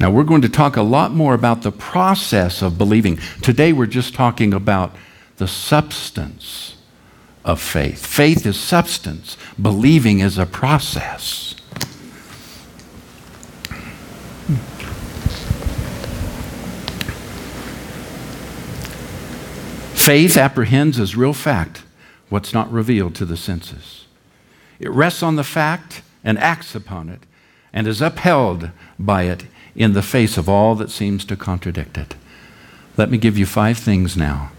Now, 0.00 0.10
we're 0.10 0.24
going 0.24 0.42
to 0.42 0.48
talk 0.48 0.76
a 0.76 0.82
lot 0.82 1.12
more 1.12 1.32
about 1.32 1.62
the 1.62 1.72
process 1.72 2.60
of 2.60 2.76
believing. 2.76 3.18
Today, 3.40 3.72
we're 3.72 3.86
just 3.86 4.12
talking 4.12 4.52
about 4.52 4.94
the 5.36 5.48
substance 5.48 6.76
of 7.44 7.62
faith. 7.62 8.04
Faith 8.04 8.44
is 8.44 8.58
substance, 8.58 9.38
believing 9.60 10.18
is 10.18 10.36
a 10.36 10.44
process. 10.44 11.54
Faith 19.94 20.36
apprehends 20.36 21.00
as 21.00 21.16
real 21.16 21.32
fact 21.32 21.84
what's 22.28 22.52
not 22.52 22.70
revealed 22.70 23.14
to 23.14 23.24
the 23.24 23.36
senses. 23.36 24.05
It 24.78 24.90
rests 24.90 25.22
on 25.22 25.36
the 25.36 25.44
fact 25.44 26.02
and 26.24 26.38
acts 26.38 26.74
upon 26.74 27.08
it 27.08 27.20
and 27.72 27.86
is 27.86 28.00
upheld 28.00 28.70
by 28.98 29.24
it 29.24 29.46
in 29.74 29.92
the 29.92 30.02
face 30.02 30.36
of 30.36 30.48
all 30.48 30.74
that 30.76 30.90
seems 30.90 31.24
to 31.26 31.36
contradict 31.36 31.98
it. 31.98 32.14
Let 32.96 33.10
me 33.10 33.18
give 33.18 33.36
you 33.36 33.46
five 33.46 33.78
things 33.78 34.16
now 34.16 34.50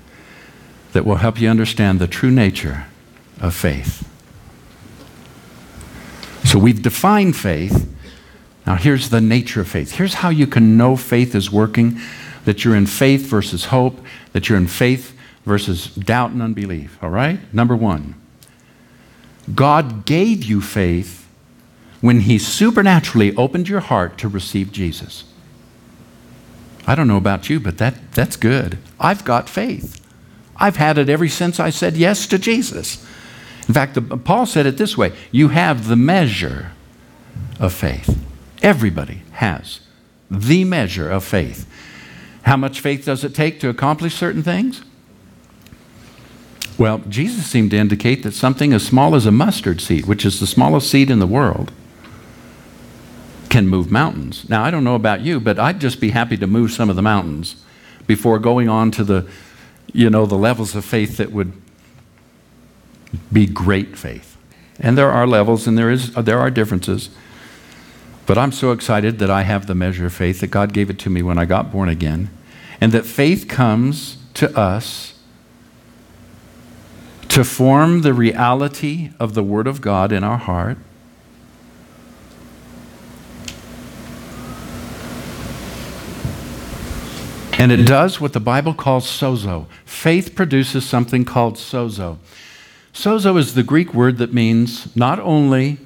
that 0.94 1.06
will 1.06 1.16
help 1.16 1.42
you 1.42 1.50
understand 1.50 2.00
the 2.00 2.08
true 2.08 2.32
nature 2.32 2.86
of 3.42 3.54
faith. 3.54 4.08
So 6.44 6.60
we've 6.60 6.82
defined 6.82 7.36
faith. 7.36 7.92
Now, 8.66 8.76
here's 8.76 9.10
the 9.10 9.22
nature 9.22 9.62
of 9.62 9.68
faith. 9.68 9.94
Here's 9.94 10.16
how 10.16 10.30
you 10.30 10.48
can 10.48 10.78
know 10.78 10.96
faith 10.96 11.36
is 11.36 11.52
working 11.52 12.00
that 12.46 12.64
you're 12.64 12.76
in 12.76 12.86
faith 12.86 13.26
versus 13.26 13.66
hope, 13.66 14.00
that 14.32 14.48
you're 14.48 14.58
in 14.58 14.68
faith 14.68 15.18
versus 15.46 15.88
doubt 15.88 16.32
and 16.32 16.42
unbelief. 16.42 16.98
All 17.02 17.10
right? 17.10 17.40
Number 17.54 17.76
one, 17.76 18.16
God 19.54 20.06
gave 20.06 20.44
you 20.44 20.62
faith 20.62 21.28
when 22.02 22.22
He 22.22 22.38
supernaturally 22.38 23.36
opened 23.36 23.70
your 23.70 23.80
heart 23.80 24.18
to 24.20 24.28
receive 24.28 24.72
Jesus. 24.72 25.24
I 26.86 26.96
don't 26.96 27.08
know 27.08 27.18
about 27.18 27.50
you, 27.50 27.60
but 27.60 27.78
that, 27.80 28.14
that's 28.14 28.36
good. 28.36 28.78
I've 29.00 29.26
got 29.26 29.50
faith. 29.50 30.02
I've 30.56 30.78
had 30.78 30.98
it 30.98 31.10
ever 31.10 31.28
since 31.28 31.60
I 31.60 31.70
said 31.70 31.98
yes 31.98 32.26
to 32.28 32.40
Jesus. 32.40 33.06
In 33.68 33.74
fact, 33.74 33.96
the, 33.96 34.02
Paul 34.02 34.46
said 34.46 34.66
it 34.66 34.78
this 34.78 34.98
way 34.98 35.14
you 35.32 35.50
have 35.50 35.88
the 35.88 35.96
measure 35.96 36.72
of 37.60 37.74
faith. 37.74 38.18
Everybody 38.62 39.22
has 39.34 39.82
the 40.32 40.64
measure 40.64 41.10
of 41.10 41.24
faith. 41.24 41.70
How 42.44 42.58
much 42.58 42.80
faith 42.80 43.06
does 43.06 43.24
it 43.24 43.36
take 43.36 43.60
to 43.60 43.70
accomplish 43.70 44.16
certain 44.16 44.44
things? 44.44 44.82
Well, 46.78 47.00
Jesus 47.10 47.48
seemed 47.48 47.72
to 47.72 47.78
indicate 47.78 48.24
that 48.24 48.34
something 48.34 48.72
as 48.72 48.86
small 48.86 49.16
as 49.16 49.26
a 49.26 49.32
mustard 49.32 49.82
seed, 49.82 50.06
which 50.06 50.26
is 50.26 50.40
the 50.40 50.48
smallest 50.48 50.90
seed 50.90 51.10
in 51.10 51.20
the 51.20 51.28
world, 51.28 51.72
can 53.50 53.68
move 53.68 53.90
mountains. 53.90 54.48
Now, 54.48 54.64
I 54.64 54.70
don't 54.70 54.84
know 54.84 54.96
about 54.96 55.22
you, 55.22 55.40
but 55.40 55.58
I'd 55.58 55.82
just 55.82 56.00
be 56.00 56.12
happy 56.12 56.38
to 56.38 56.46
move 56.46 56.72
some 56.72 56.90
of 56.90 56.96
the 56.96 57.02
mountains 57.02 57.56
before 58.06 58.38
going 58.38 58.70
on 58.70 58.92
to 58.92 59.04
the, 59.04 59.28
you 59.92 60.10
know, 60.10 60.26
the 60.26 60.36
levels 60.36 60.76
of 60.76 60.86
faith 60.86 61.18
that 61.18 61.32
would 61.32 61.54
be 63.34 63.48
great 63.48 63.98
faith. 63.98 64.38
And 64.80 64.98
there 64.98 65.10
are 65.10 65.26
levels 65.26 65.66
and 65.66 65.78
there 65.78 65.90
is 65.90 66.14
there 66.14 66.40
are 66.40 66.52
differences. 66.52 67.10
But 68.28 68.38
I'm 68.38 68.52
so 68.52 68.72
excited 68.72 69.20
that 69.20 69.32
I 69.32 69.44
have 69.44 69.66
the 69.66 69.74
measure 69.74 70.06
of 70.06 70.14
faith 70.14 70.42
that 70.42 70.48
God 70.48 70.74
gave 70.74 70.90
it 70.90 71.00
to 71.00 71.10
me 71.10 71.24
when 71.24 71.38
I 71.38 71.46
got 71.46 71.72
born 71.72 71.90
again, 71.90 72.30
and 72.80 72.92
that 72.92 73.06
faith 73.06 73.48
comes 73.48 74.18
to 74.36 74.56
us 74.56 75.14
to 77.38 77.44
form 77.44 78.02
the 78.02 78.16
reality 78.16 79.12
of 79.20 79.36
the 79.36 79.44
Word 79.44 79.68
of 79.68 79.80
God 79.80 80.12
in 80.12 80.24
our 80.24 80.40
heart. 80.40 80.76
And 87.54 87.72
it 87.72 87.86
does 87.86 88.20
what 88.20 88.34
the 88.34 88.40
Bible 88.40 88.74
calls 88.74 89.06
sozo. 89.06 89.68
Faith 89.86 90.34
produces 90.34 90.84
something 90.84 91.26
called 91.26 91.58
sozo. 91.58 92.18
Sozo 92.92 93.38
is 93.38 93.54
the 93.54 93.62
Greek 93.62 93.94
word 93.94 94.18
that 94.18 94.34
means 94.34 94.96
not 94.96 95.20
only 95.20 95.78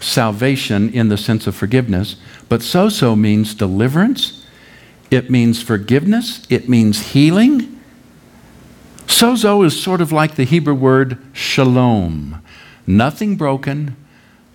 salvation 0.00 0.88
in 0.88 1.10
the 1.10 1.18
sense 1.18 1.46
of 1.46 1.54
forgiveness, 1.54 2.16
but 2.48 2.62
sozo 2.62 3.14
means 3.14 3.54
deliverance, 3.54 4.46
it 5.10 5.28
means 5.28 5.62
forgiveness, 5.62 6.46
it 6.48 6.66
means 6.66 7.12
healing, 7.12 7.81
Sozo 9.06 9.64
is 9.64 9.80
sort 9.80 10.00
of 10.00 10.12
like 10.12 10.34
the 10.34 10.44
Hebrew 10.44 10.74
word 10.74 11.18
shalom 11.32 12.42
nothing 12.86 13.36
broken, 13.36 13.96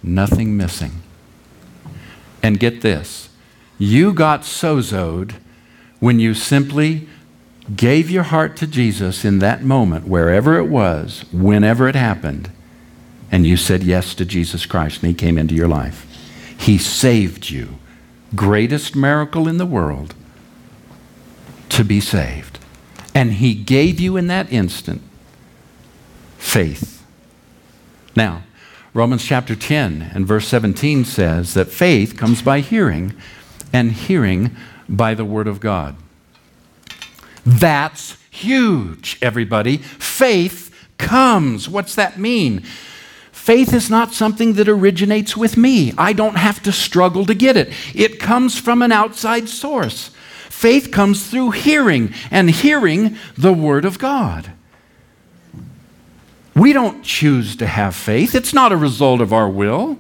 nothing 0.03 0.57
missing. 0.57 1.01
And 2.43 2.60
get 2.60 2.81
this 2.81 3.29
you 3.77 4.13
got 4.13 4.41
sozoed 4.41 5.36
when 5.99 6.19
you 6.19 6.33
simply 6.33 7.07
gave 7.75 8.10
your 8.10 8.23
heart 8.23 8.55
to 8.57 8.67
Jesus 8.67 9.25
in 9.25 9.39
that 9.39 9.63
moment, 9.63 10.07
wherever 10.07 10.57
it 10.57 10.67
was, 10.67 11.25
whenever 11.31 11.88
it 11.88 11.95
happened, 11.95 12.49
and 13.31 13.45
you 13.45 13.57
said 13.57 13.83
yes 13.83 14.15
to 14.15 14.25
Jesus 14.25 14.65
Christ 14.65 15.01
and 15.01 15.10
He 15.10 15.13
came 15.13 15.38
into 15.38 15.55
your 15.55 15.67
life. 15.67 16.05
He 16.57 16.77
saved 16.77 17.49
you. 17.49 17.77
Greatest 18.36 18.95
miracle 18.95 19.47
in 19.47 19.57
the 19.57 19.65
world 19.65 20.15
to 21.69 21.83
be 21.83 21.99
saved. 21.99 22.56
And 23.17 23.34
He 23.34 23.56
gave 23.56 23.99
you 23.99 24.15
in 24.15 24.27
that 24.27 24.53
instant 24.53 25.01
faith. 26.38 27.03
Now, 28.15 28.43
Romans 28.93 29.23
chapter 29.23 29.56
10 29.56 30.12
and 30.13 30.27
verse 30.27 30.47
17 30.47 31.03
says 31.03 31.56
that 31.56 31.69
faith 31.69 32.15
comes 32.15 32.43
by 32.43 32.60
hearing, 32.60 33.15
and 33.73 33.91
hearing 33.91 34.56
by 34.88 35.15
the 35.15 35.25
Word 35.25 35.47
of 35.47 35.60
God. 35.60 35.95
That's 37.43 38.17
huge, 38.30 39.17
everybody. 39.19 39.77
Faith 39.77 40.71
comes. 40.99 41.67
What's 41.67 41.95
that 41.95 42.19
mean? 42.19 42.62
Faith 43.32 43.73
is 43.73 43.89
not 43.89 44.13
something 44.13 44.53
that 44.53 44.69
originates 44.69 45.36
with 45.36 45.58
me. 45.58 45.91
I 45.97 46.13
don't 46.13 46.38
have 46.38 46.62
to 46.62 46.71
struggle 46.71 47.25
to 47.25 47.34
get 47.34 47.58
it. 47.58 47.73
It 47.95 48.19
comes 48.19 48.60
from 48.60 48.84
an 48.84 48.91
outside 48.91 49.49
source. 49.49 50.12
Faith 50.57 50.89
comes 50.89 51.29
through 51.29 51.51
hearing, 51.51 52.11
and 52.31 52.49
hearing 52.49 53.15
the 53.37 53.53
Word 53.53 53.85
of 53.85 53.99
God. 53.99 54.53
We 56.55 56.73
don't 56.73 57.03
choose 57.03 57.55
to 57.57 57.67
have 57.67 57.95
faith, 57.95 58.33
it's 58.33 58.55
not 58.55 58.71
a 58.71 58.75
result 58.75 59.21
of 59.21 59.31
our 59.31 59.47
will. 59.47 59.99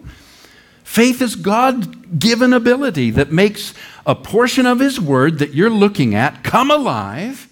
Faith 0.83 1.21
is 1.21 1.35
God 1.35 2.19
given 2.19 2.53
ability 2.53 3.11
that 3.11 3.31
makes 3.31 3.75
a 4.03 4.15
portion 4.15 4.65
of 4.65 4.79
His 4.79 4.99
Word 4.99 5.37
that 5.37 5.53
you're 5.53 5.69
looking 5.69 6.15
at 6.15 6.43
come 6.43 6.71
alive, 6.71 7.47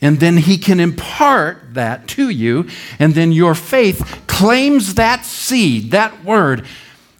and 0.00 0.18
then 0.18 0.38
He 0.38 0.56
can 0.56 0.80
impart 0.80 1.74
that 1.74 2.08
to 2.08 2.30
you, 2.30 2.70
and 2.98 3.12
then 3.12 3.32
your 3.32 3.54
faith 3.54 4.22
claims 4.26 4.94
that 4.94 5.26
seed, 5.26 5.90
that 5.90 6.24
Word, 6.24 6.64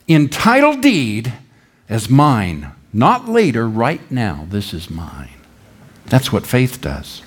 in 0.09 0.31
title 0.31 0.79
deed 0.79 1.31
as 1.91 2.09
mine. 2.09 2.73
Not 2.93 3.29
later, 3.29 3.69
right 3.69 4.09
now, 4.11 4.47
this 4.51 4.75
is 4.75 4.91
mine. 4.91 5.31
That's 6.07 6.33
what 6.33 6.47
faith 6.47 6.81
does. 6.81 7.23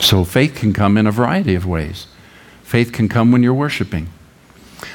So 0.00 0.24
faith 0.24 0.54
can 0.54 0.72
come 0.72 0.96
in 0.96 1.06
a 1.06 1.12
variety 1.12 1.54
of 1.54 1.66
ways. 1.66 2.06
Faith 2.64 2.92
can 2.92 3.08
come 3.08 3.30
when 3.30 3.42
you're 3.42 3.54
worshiping. 3.54 4.08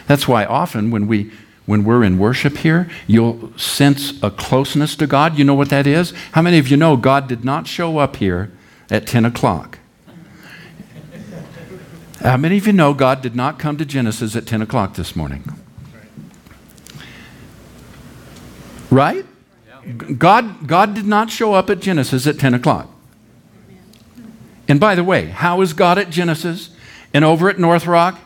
That's 0.08 0.28
why 0.28 0.46
often 0.46 0.92
when 0.92 1.08
we 1.08 1.32
when 1.66 1.84
we're 1.84 2.04
in 2.04 2.20
worship 2.20 2.58
here, 2.58 2.88
you'll 3.08 3.52
sense 3.58 4.22
a 4.22 4.30
closeness 4.30 4.96
to 4.98 5.08
God. 5.08 5.38
You 5.38 5.44
know 5.44 5.56
what 5.56 5.70
that 5.70 5.88
is? 5.88 6.14
How 6.34 6.44
many 6.44 6.60
of 6.60 6.68
you 6.68 6.78
know 6.78 6.96
God 6.96 7.28
did 7.28 7.44
not 7.44 7.66
show 7.66 7.98
up 7.98 8.18
here 8.18 8.52
at 8.92 9.08
10 9.08 9.26
o'clock? 9.26 9.80
How 12.22 12.38
many 12.38 12.58
of 12.58 12.68
you 12.68 12.74
know 12.74 12.94
God 12.94 13.22
did 13.22 13.36
not 13.36 13.58
come 13.58 13.78
to 13.78 13.86
Genesis 13.86 14.36
at 14.36 14.46
10 14.46 14.62
o'clock 14.62 14.94
this 14.94 15.16
morning? 15.16 15.44
Right? 18.96 19.26
God, 20.18 20.68
God 20.68 20.96
did 20.96 21.06
not 21.06 21.30
show 21.30 21.54
up 21.54 21.70
at 21.70 21.82
Genesis 21.82 22.26
at 22.26 22.40
10 22.40 22.54
o'clock. 22.54 22.90
And 24.70 24.80
by 24.80 24.96
the 24.96 25.04
way, 25.04 25.26
how 25.26 25.60
is 25.60 25.74
God 25.74 25.98
at 25.98 26.10
Genesis 26.10 26.70
and 27.14 27.26
over 27.26 27.50
at 27.50 27.60
North 27.60 27.86
Rock 27.86 28.18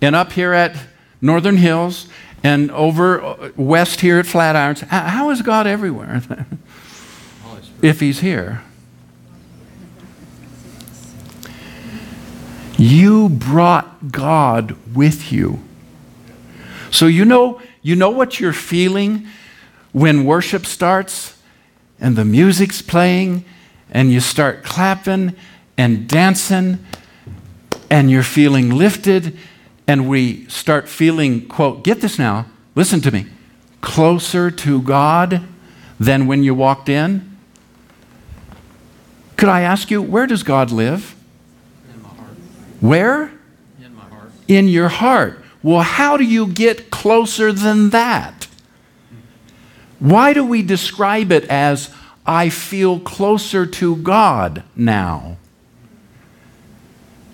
and 0.00 0.16
up 0.16 0.32
here 0.32 0.54
at 0.54 0.74
Northern 1.20 1.58
Hills 1.58 2.08
and 2.42 2.70
over 2.70 3.22
uh, 3.22 3.50
west 3.54 4.00
here 4.00 4.18
at 4.18 4.24
Flatirons? 4.24 4.80
How 4.88 5.28
is 5.28 5.42
God 5.42 5.66
everywhere 5.66 6.22
if 7.82 8.00
He's 8.00 8.20
here? 8.20 8.62
You 12.78 13.28
brought 13.28 14.10
God 14.10 14.74
with 14.94 15.30
you. 15.30 15.62
So 16.90 17.06
you 17.06 17.26
know, 17.26 17.60
you 17.82 17.94
know 17.94 18.10
what 18.10 18.40
you're 18.40 18.54
feeling 18.54 19.28
when 19.98 20.24
worship 20.24 20.64
starts 20.64 21.36
and 22.00 22.14
the 22.14 22.24
music's 22.24 22.80
playing 22.80 23.44
and 23.90 24.12
you 24.12 24.20
start 24.20 24.62
clapping 24.62 25.34
and 25.76 26.08
dancing 26.08 26.78
and 27.90 28.10
you're 28.10 28.22
feeling 28.22 28.70
lifted 28.70 29.36
and 29.86 30.08
we 30.08 30.46
start 30.48 30.88
feeling, 30.88 31.46
quote, 31.48 31.82
get 31.82 32.00
this 32.00 32.18
now, 32.18 32.46
listen 32.74 33.00
to 33.00 33.10
me, 33.10 33.26
closer 33.80 34.50
to 34.50 34.80
God 34.82 35.42
than 35.98 36.26
when 36.26 36.44
you 36.44 36.54
walked 36.54 36.88
in? 36.88 37.36
Could 39.36 39.48
I 39.48 39.62
ask 39.62 39.90
you, 39.90 40.02
where 40.02 40.26
does 40.26 40.42
God 40.42 40.70
live? 40.70 41.16
In 41.92 42.02
my 42.02 42.08
heart. 42.08 42.30
Where? 42.80 43.32
In 43.82 43.94
my 43.94 44.02
heart. 44.02 44.30
In 44.46 44.68
your 44.68 44.88
heart. 44.88 45.44
Well, 45.62 45.82
how 45.82 46.16
do 46.16 46.24
you 46.24 46.46
get 46.46 46.90
closer 46.90 47.52
than 47.52 47.90
that? 47.90 48.47
Why 49.98 50.32
do 50.32 50.44
we 50.44 50.62
describe 50.62 51.32
it 51.32 51.44
as, 51.44 51.92
I 52.26 52.50
feel 52.50 53.00
closer 53.00 53.66
to 53.66 53.96
God 53.96 54.62
now? 54.76 55.36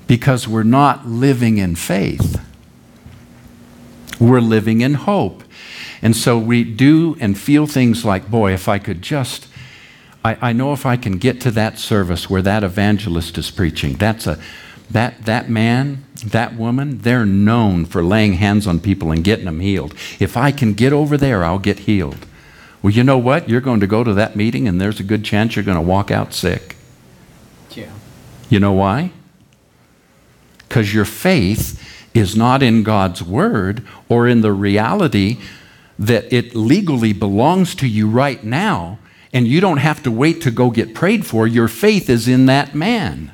Because 0.07 0.48
we're 0.48 0.62
not 0.62 1.07
living 1.07 1.59
in 1.59 1.77
faith. 1.77 2.40
We're 4.20 4.40
living 4.40 4.81
in 4.81 4.94
hope. 4.94 5.42
And 6.00 6.16
so 6.16 6.38
we 6.38 6.64
do 6.64 7.16
and 7.20 7.37
feel 7.37 7.66
things 7.66 8.05
like, 8.05 8.31
boy, 8.31 8.53
if 8.53 8.68
I 8.68 8.79
could 8.79 9.03
just, 9.03 9.48
I, 10.24 10.37
I 10.40 10.53
know 10.53 10.72
if 10.72 10.87
I 10.87 10.96
can 10.96 11.18
get 11.18 11.40
to 11.42 11.50
that 11.53 11.79
service 11.79 12.29
where 12.31 12.42
that 12.42 12.62
evangelist 12.62 13.37
is 13.38 13.50
preaching, 13.50 13.94
that's 13.94 14.27
a, 14.27 14.38
that, 14.90 15.24
that 15.24 15.48
man, 15.48 16.05
that 16.24 16.57
woman, 16.57 16.98
they're 16.98 17.27
known 17.27 17.85
for 17.85 18.03
laying 18.03 18.35
hands 18.35 18.66
on 18.66 18.81
people 18.81 19.11
and 19.11 19.24
getting 19.24 19.46
them 19.46 19.61
healed. 19.61 19.94
If 20.20 20.37
I 20.37 20.53
can 20.53 20.74
get 20.74 20.92
over 20.92 21.16
there, 21.16 21.42
I'll 21.42 21.59
get 21.59 21.81
healed. 21.81 22.27
Well, 22.85 22.92
you 22.92 23.03
know 23.03 23.16
what? 23.16 23.49
You're 23.49 23.62
going 23.62 23.81
to 23.81 23.87
go 23.87 24.05
to 24.05 24.12
that 24.12 24.37
meeting, 24.37 24.68
and 24.68 24.79
there's 24.79 25.01
a 25.01 25.05
good 25.05 25.25
chance 25.25 25.57
you're 25.57 25.64
going 25.64 25.79
to 25.79 25.81
walk 25.81 26.11
out 26.11 26.35
sick. 26.35 26.77
Yeah. 27.70 27.88
You 28.51 28.61
know 28.61 28.75
why? 28.75 29.12
Because 30.59 30.92
your 30.92 31.07
faith 31.07 31.83
is 32.12 32.37
not 32.37 32.62
in 32.62 32.83
God's 32.83 33.23
word 33.23 33.87
or 34.11 34.29
in 34.29 34.42
the 34.42 34.53
reality 34.53 35.38
that 35.99 36.31
it 36.31 36.55
legally 36.55 37.14
belongs 37.14 37.75
to 37.77 37.88
you 37.88 38.07
right 38.07 38.44
now, 38.44 38.99
and 39.33 39.49
you 39.49 39.62
don't 39.62 39.79
have 39.79 40.03
to 40.03 40.11
wait 40.11 40.42
to 40.42 40.51
go 40.51 40.68
get 40.68 40.94
prayed 40.94 41.25
for. 41.25 41.47
Your 41.47 41.68
faith 41.68 42.11
is 42.11 42.29
in 42.29 42.44
that 42.44 42.75
man. 42.75 43.33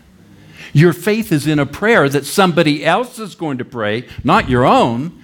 Your 0.73 0.93
faith 0.93 1.33
is 1.33 1.49
in 1.49 1.59
a 1.59 1.67
prayer 1.67 2.09
that 2.09 2.25
somebody 2.25 2.87
else 2.87 3.19
is 3.19 3.35
going 3.35 3.59
to 3.59 3.65
pray, 3.65 4.07
not 4.23 4.49
your 4.49 4.65
own 4.65 5.20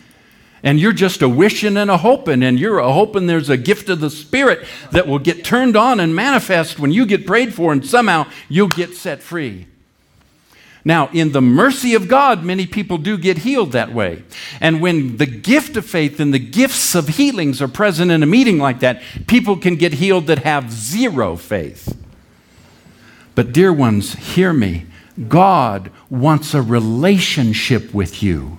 and 0.63 0.81
you're 0.81 0.93
just 0.93 1.23
a 1.23 1.29
wishing 1.29 1.77
and 1.77 1.91
a 1.91 1.99
hoping, 1.99 2.43
and 2.43 2.59
you're 2.59 2.79
a 2.79 2.93
hoping 2.93 3.27
there's 3.27 3.51
a 3.51 3.57
gift 3.57 3.89
of 3.89 4.01
the 4.01 4.11
Spirit 4.11 4.67
that 4.93 5.07
will 5.07 5.19
get 5.19 5.45
turned 5.45 5.77
on 5.77 6.01
and 6.01 6.15
manifest 6.15 6.79
when 6.79 6.93
you 6.93 7.07
get 7.07 7.27
prayed 7.27 7.55
for, 7.55 7.73
and 7.73 7.87
somehow 7.87 8.27
you'll 8.49 8.69
get 8.69 8.95
set 8.95 9.23
free. 9.23 9.67
Now, 10.85 11.09
in 11.13 11.33
the 11.33 11.43
mercy 11.43 11.95
of 11.95 12.07
God, 12.07 12.45
many 12.45 12.65
people 12.65 12.97
do 12.97 13.19
get 13.19 13.39
healed 13.39 13.73
that 13.73 13.93
way. 13.93 14.23
And 14.61 14.81
when 14.81 15.17
the 15.17 15.27
gift 15.27 15.77
of 15.77 15.85
faith 15.85 16.21
and 16.21 16.33
the 16.33 16.39
gifts 16.39 16.95
of 16.95 17.09
healings 17.09 17.61
are 17.61 17.67
present 17.67 18.13
in 18.13 18.23
a 18.23 18.27
meeting 18.27 18.59
like 18.59 18.79
that, 18.81 19.03
people 19.27 19.57
can 19.57 19.75
get 19.75 19.95
healed 19.95 20.29
that 20.29 20.45
have 20.45 20.71
zero 20.71 21.35
faith. 21.35 22.01
But, 23.35 23.53
dear 23.53 23.73
ones, 23.73 24.15
hear 24.15 24.53
me. 24.53 24.87
God 25.29 25.91
wants 26.09 26.55
a 26.55 26.63
relationship 26.63 27.93
with 27.93 28.23
you. 28.23 28.59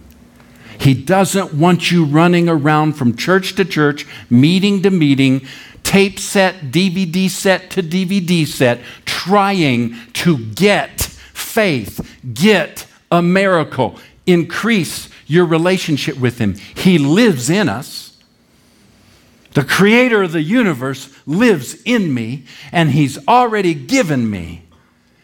He 0.79 0.93
doesn't 0.93 1.53
want 1.53 1.91
you 1.91 2.05
running 2.05 2.47
around 2.49 2.93
from 2.93 3.15
church 3.15 3.55
to 3.55 3.65
church, 3.65 4.05
meeting 4.29 4.81
to 4.83 4.91
meeting, 4.91 5.45
tape 5.83 6.19
set, 6.19 6.55
DVD 6.71 7.29
set 7.29 7.71
to 7.71 7.81
DVD 7.81 8.45
set, 8.45 8.81
trying 9.05 9.95
to 10.13 10.37
get 10.37 11.01
faith, 11.01 12.17
get 12.33 12.85
a 13.11 13.21
miracle, 13.21 13.97
increase 14.25 15.09
your 15.25 15.45
relationship 15.45 16.19
with 16.19 16.39
Him. 16.39 16.55
He 16.75 16.97
lives 16.97 17.49
in 17.49 17.69
us. 17.69 18.17
The 19.53 19.63
creator 19.63 20.23
of 20.23 20.33
the 20.33 20.41
universe 20.41 21.09
lives 21.25 21.81
in 21.83 22.13
me, 22.13 22.43
and 22.71 22.91
He's 22.91 23.17
already 23.27 23.73
given 23.73 24.29
me 24.29 24.63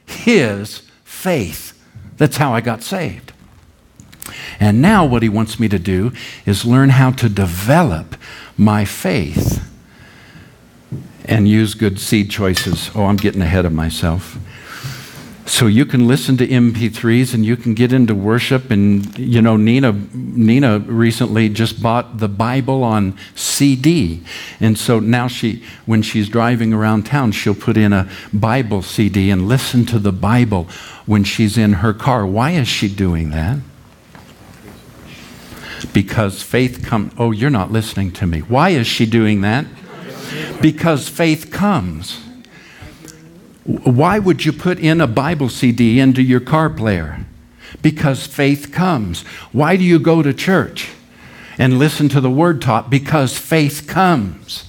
His 0.05 0.83
faith. 1.03 1.79
That's 2.17 2.37
how 2.37 2.53
I 2.53 2.61
got 2.61 2.83
saved. 2.83 3.32
And 4.59 4.81
now, 4.81 5.05
what 5.05 5.23
he 5.23 5.29
wants 5.29 5.59
me 5.59 5.67
to 5.69 5.79
do 5.79 6.11
is 6.45 6.65
learn 6.65 6.89
how 6.89 7.11
to 7.11 7.29
develop 7.29 8.15
my 8.57 8.85
faith 8.85 9.69
and 11.25 11.47
use 11.47 11.73
good 11.73 11.99
seed 11.99 12.29
choices. 12.29 12.91
Oh, 12.95 13.05
I'm 13.05 13.15
getting 13.15 13.41
ahead 13.41 13.65
of 13.65 13.73
myself. 13.73 14.37
So 15.45 15.67
you 15.67 15.85
can 15.85 16.07
listen 16.07 16.37
to 16.37 16.47
MP3s 16.47 17.33
and 17.33 17.45
you 17.45 17.57
can 17.57 17.73
get 17.73 17.91
into 17.91 18.15
worship. 18.15 18.71
And 18.71 19.17
you 19.19 19.41
know, 19.41 19.57
Nina, 19.57 19.91
Nina 20.13 20.79
recently 20.79 21.49
just 21.49 21.83
bought 21.83 22.19
the 22.19 22.29
Bible 22.29 22.83
on 22.83 23.17
CD, 23.35 24.23
and 24.59 24.77
so 24.77 24.99
now 24.99 25.27
she, 25.27 25.63
when 25.85 26.01
she's 26.01 26.29
driving 26.29 26.73
around 26.73 27.05
town, 27.05 27.33
she'll 27.33 27.55
put 27.55 27.75
in 27.75 27.91
a 27.91 28.09
Bible 28.33 28.81
CD 28.81 29.29
and 29.29 29.47
listen 29.47 29.85
to 29.87 29.99
the 29.99 30.13
Bible 30.13 30.67
when 31.05 31.25
she's 31.25 31.57
in 31.57 31.73
her 31.73 31.93
car. 31.93 32.25
Why 32.25 32.51
is 32.51 32.67
she 32.67 32.87
doing 32.87 33.31
that? 33.31 33.59
Because 35.85 36.41
faith 36.41 36.85
comes. 36.85 37.13
Oh, 37.17 37.31
you're 37.31 37.49
not 37.49 37.71
listening 37.71 38.11
to 38.13 38.27
me. 38.27 38.39
Why 38.39 38.69
is 38.69 38.87
she 38.87 39.05
doing 39.05 39.41
that? 39.41 39.65
Because 40.61 41.09
faith 41.09 41.51
comes. 41.51 42.19
Why 43.65 44.19
would 44.19 44.45
you 44.45 44.51
put 44.51 44.79
in 44.79 44.99
a 44.99 45.07
Bible 45.07 45.49
CD 45.49 45.99
into 45.99 46.21
your 46.21 46.39
car 46.39 46.69
player? 46.69 47.25
Because 47.81 48.27
faith 48.27 48.71
comes. 48.71 49.21
Why 49.51 49.77
do 49.77 49.83
you 49.83 49.99
go 49.99 50.21
to 50.21 50.33
church 50.33 50.89
and 51.57 51.79
listen 51.79 52.09
to 52.09 52.21
the 52.21 52.29
word 52.29 52.61
taught? 52.61 52.89
Because 52.89 53.37
faith 53.37 53.87
comes. 53.87 54.65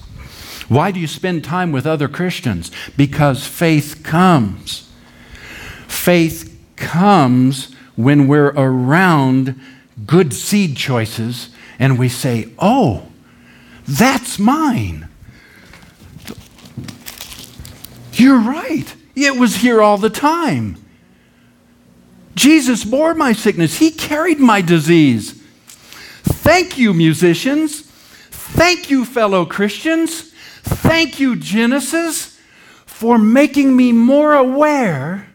Why 0.67 0.91
do 0.91 0.99
you 0.99 1.07
spend 1.07 1.43
time 1.43 1.71
with 1.71 1.85
other 1.85 2.07
Christians? 2.07 2.71
Because 2.97 3.45
faith 3.45 4.01
comes. 4.03 4.89
Faith 5.87 6.57
comes 6.75 7.73
when 7.95 8.27
we're 8.27 8.53
around 8.55 9.59
good 10.05 10.33
seed 10.33 10.75
choices 10.75 11.49
and 11.79 11.97
we 11.97 12.09
say, 12.09 12.49
oh, 12.59 13.07
that's 13.87 14.39
mine. 14.39 15.07
You're 18.13 18.39
right. 18.39 18.93
It 19.15 19.37
was 19.37 19.57
here 19.57 19.81
all 19.81 19.97
the 19.97 20.09
time. 20.09 20.77
Jesus 22.33 22.83
bore 22.83 23.13
my 23.13 23.31
sickness, 23.31 23.77
He 23.77 23.91
carried 23.91 24.39
my 24.39 24.61
disease. 24.61 25.41
Thank 26.23 26.77
you, 26.77 26.93
musicians. 26.93 27.81
Thank 27.81 28.89
you, 28.89 29.05
fellow 29.05 29.45
Christians. 29.45 30.31
Thank 30.63 31.19
you, 31.19 31.35
Genesis, 31.35 32.39
for 32.85 33.17
making 33.17 33.75
me 33.75 33.91
more 33.91 34.33
aware 34.33 35.27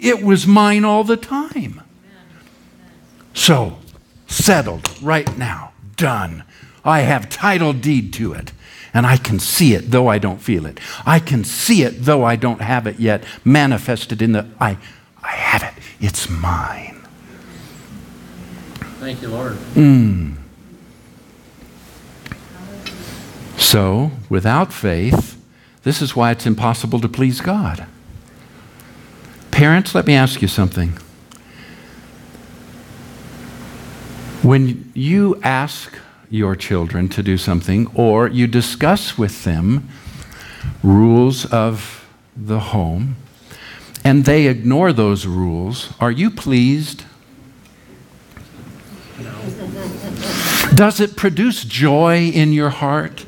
it 0.00 0.22
was 0.22 0.46
mine 0.46 0.84
all 0.84 1.04
the 1.04 1.16
time. 1.16 1.80
So, 3.34 3.78
settled 4.32 4.88
right 5.02 5.36
now, 5.36 5.72
done. 5.96 6.44
I 6.84 7.00
have 7.00 7.28
title 7.28 7.72
deed 7.72 8.12
to 8.14 8.32
it, 8.32 8.52
and 8.92 9.06
I 9.06 9.16
can 9.16 9.38
see 9.38 9.74
it 9.74 9.90
though 9.90 10.08
I 10.08 10.18
don't 10.18 10.40
feel 10.40 10.66
it. 10.66 10.80
I 11.06 11.18
can 11.18 11.44
see 11.44 11.82
it 11.82 12.04
though 12.04 12.24
I 12.24 12.36
don't 12.36 12.60
have 12.60 12.86
it 12.86 12.98
yet 12.98 13.24
manifested 13.44 14.20
in 14.20 14.32
the 14.32 14.46
I 14.58 14.78
I 15.22 15.30
have 15.30 15.62
it. 15.62 15.74
It's 16.00 16.28
mine. 16.28 17.00
Thank 18.98 19.22
you, 19.22 19.28
Lord. 19.28 19.54
Mm. 19.74 20.36
So, 23.56 24.10
without 24.28 24.72
faith, 24.72 25.40
this 25.82 26.02
is 26.02 26.14
why 26.14 26.30
it's 26.30 26.46
impossible 26.46 27.00
to 27.00 27.08
please 27.08 27.40
God. 27.40 27.86
Parents, 29.50 29.94
let 29.94 30.06
me 30.06 30.14
ask 30.14 30.42
you 30.42 30.48
something. 30.48 30.98
When 34.42 34.90
you 34.92 35.40
ask 35.42 35.96
your 36.28 36.56
children 36.56 37.08
to 37.10 37.22
do 37.22 37.38
something 37.38 37.86
or 37.94 38.26
you 38.26 38.48
discuss 38.48 39.16
with 39.16 39.44
them 39.44 39.88
rules 40.82 41.44
of 41.52 42.04
the 42.36 42.58
home 42.58 43.14
and 44.02 44.24
they 44.24 44.48
ignore 44.48 44.92
those 44.92 45.26
rules, 45.26 45.94
are 46.00 46.10
you 46.10 46.28
pleased? 46.28 47.04
Does 50.74 50.98
it 50.98 51.16
produce 51.16 51.62
joy 51.62 52.26
in 52.26 52.52
your 52.52 52.70
heart? 52.70 53.26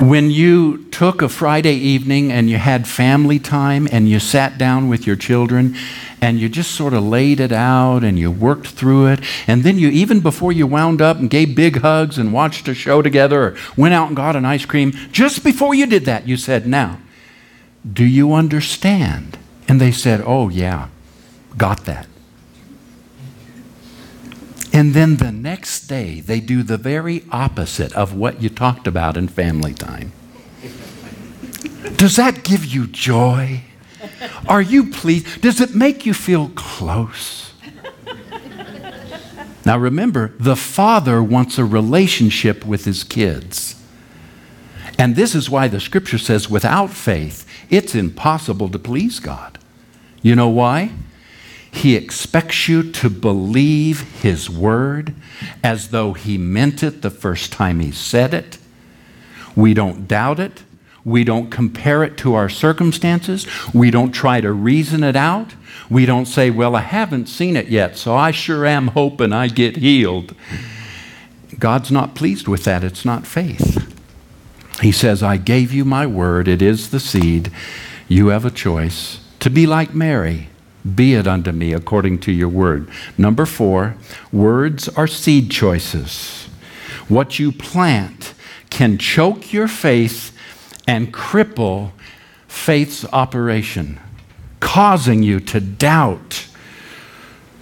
when 0.00 0.30
you 0.30 0.84
took 0.90 1.22
a 1.22 1.28
Friday 1.28 1.74
evening 1.74 2.30
and 2.30 2.50
you 2.50 2.58
had 2.58 2.86
family 2.86 3.38
time 3.38 3.88
and 3.90 4.08
you 4.08 4.20
sat 4.20 4.58
down 4.58 4.88
with 4.88 5.06
your 5.06 5.16
children 5.16 5.74
and 6.20 6.40
you 6.40 6.48
just 6.48 6.72
sort 6.72 6.94
of 6.94 7.04
laid 7.04 7.40
it 7.40 7.52
out 7.52 8.02
and 8.02 8.18
you 8.18 8.30
worked 8.30 8.68
through 8.68 9.06
it, 9.06 9.20
and 9.46 9.62
then 9.62 9.78
you, 9.78 9.88
even 9.88 10.20
before 10.20 10.52
you 10.52 10.66
wound 10.66 11.00
up 11.00 11.18
and 11.18 11.30
gave 11.30 11.54
big 11.54 11.80
hugs 11.80 12.18
and 12.18 12.32
watched 12.32 12.68
a 12.68 12.74
show 12.74 13.02
together 13.02 13.42
or 13.42 13.56
went 13.76 13.94
out 13.94 14.08
and 14.08 14.16
got 14.16 14.36
an 14.36 14.44
ice 14.44 14.64
cream, 14.64 14.92
just 15.12 15.44
before 15.44 15.74
you 15.74 15.86
did 15.86 16.04
that, 16.04 16.26
you 16.26 16.36
said, 16.36 16.66
Now, 16.66 17.00
do 17.90 18.04
you 18.04 18.32
understand? 18.32 19.38
And 19.68 19.80
they 19.80 19.92
said, 19.92 20.22
Oh, 20.24 20.48
yeah, 20.48 20.88
got 21.56 21.84
that. 21.84 22.06
And 24.72 24.94
then 24.94 25.16
the 25.16 25.32
next 25.32 25.86
day, 25.86 26.20
they 26.20 26.40
do 26.40 26.62
the 26.62 26.76
very 26.76 27.24
opposite 27.32 27.92
of 27.94 28.14
what 28.14 28.42
you 28.42 28.48
talked 28.48 28.86
about 28.86 29.16
in 29.16 29.28
family 29.28 29.74
time. 29.74 30.12
Does 31.96 32.16
that 32.16 32.44
give 32.44 32.64
you 32.64 32.86
joy? 32.86 33.62
Are 34.46 34.62
you 34.62 34.90
pleased? 34.90 35.40
Does 35.42 35.60
it 35.60 35.74
make 35.74 36.06
you 36.06 36.14
feel 36.14 36.50
close? 36.54 37.52
Now 39.64 39.76
remember, 39.76 40.32
the 40.38 40.56
father 40.56 41.22
wants 41.22 41.58
a 41.58 41.64
relationship 41.64 42.64
with 42.64 42.84
his 42.84 43.04
kids. 43.04 43.74
And 44.98 45.14
this 45.14 45.34
is 45.34 45.50
why 45.50 45.68
the 45.68 45.78
scripture 45.78 46.18
says 46.18 46.50
without 46.50 46.90
faith, 46.90 47.46
it's 47.70 47.94
impossible 47.94 48.68
to 48.70 48.78
please 48.78 49.20
God. 49.20 49.58
You 50.22 50.34
know 50.34 50.48
why? 50.48 50.90
He 51.70 51.94
expects 51.94 52.68
you 52.68 52.90
to 52.92 53.10
believe 53.10 54.22
His 54.22 54.50
word 54.50 55.14
as 55.62 55.90
though 55.90 56.12
He 56.14 56.38
meant 56.38 56.82
it 56.82 57.02
the 57.02 57.10
first 57.10 57.52
time 57.52 57.80
He 57.80 57.92
said 57.92 58.34
it. 58.34 58.58
We 59.54 59.74
don't 59.74 60.08
doubt 60.08 60.40
it. 60.40 60.62
We 61.08 61.24
don't 61.24 61.50
compare 61.50 62.04
it 62.04 62.16
to 62.18 62.34
our 62.34 62.48
circumstances. 62.48 63.46
We 63.72 63.90
don't 63.90 64.12
try 64.12 64.40
to 64.40 64.52
reason 64.52 65.02
it 65.02 65.16
out. 65.16 65.54
We 65.90 66.06
don't 66.06 66.26
say, 66.26 66.50
Well, 66.50 66.76
I 66.76 66.80
haven't 66.80 67.26
seen 67.26 67.56
it 67.56 67.68
yet, 67.68 67.96
so 67.96 68.14
I 68.14 68.30
sure 68.30 68.66
am 68.66 68.88
hoping 68.88 69.32
I 69.32 69.48
get 69.48 69.76
healed. 69.76 70.34
God's 71.58 71.90
not 71.90 72.14
pleased 72.14 72.46
with 72.46 72.64
that. 72.64 72.84
It's 72.84 73.04
not 73.04 73.26
faith. 73.26 73.84
He 74.80 74.92
says, 74.92 75.22
I 75.22 75.38
gave 75.38 75.72
you 75.72 75.84
my 75.84 76.06
word. 76.06 76.46
It 76.46 76.62
is 76.62 76.90
the 76.90 77.00
seed. 77.00 77.50
You 78.06 78.28
have 78.28 78.44
a 78.44 78.50
choice 78.50 79.20
to 79.40 79.50
be 79.50 79.66
like 79.66 79.94
Mary 79.94 80.48
be 80.94 81.14
it 81.14 81.26
unto 81.26 81.52
me 81.52 81.72
according 81.72 82.18
to 82.20 82.32
your 82.32 82.48
word. 82.48 82.88
Number 83.16 83.46
four, 83.46 83.96
words 84.32 84.88
are 84.90 85.06
seed 85.06 85.50
choices. 85.50 86.48
What 87.08 87.38
you 87.38 87.52
plant 87.52 88.34
can 88.70 88.98
choke 88.98 89.52
your 89.52 89.68
faith 89.68 90.34
and 90.88 91.12
cripple 91.12 91.92
faith's 92.48 93.04
operation, 93.12 94.00
causing 94.58 95.22
you 95.22 95.38
to 95.38 95.60
doubt 95.60 96.48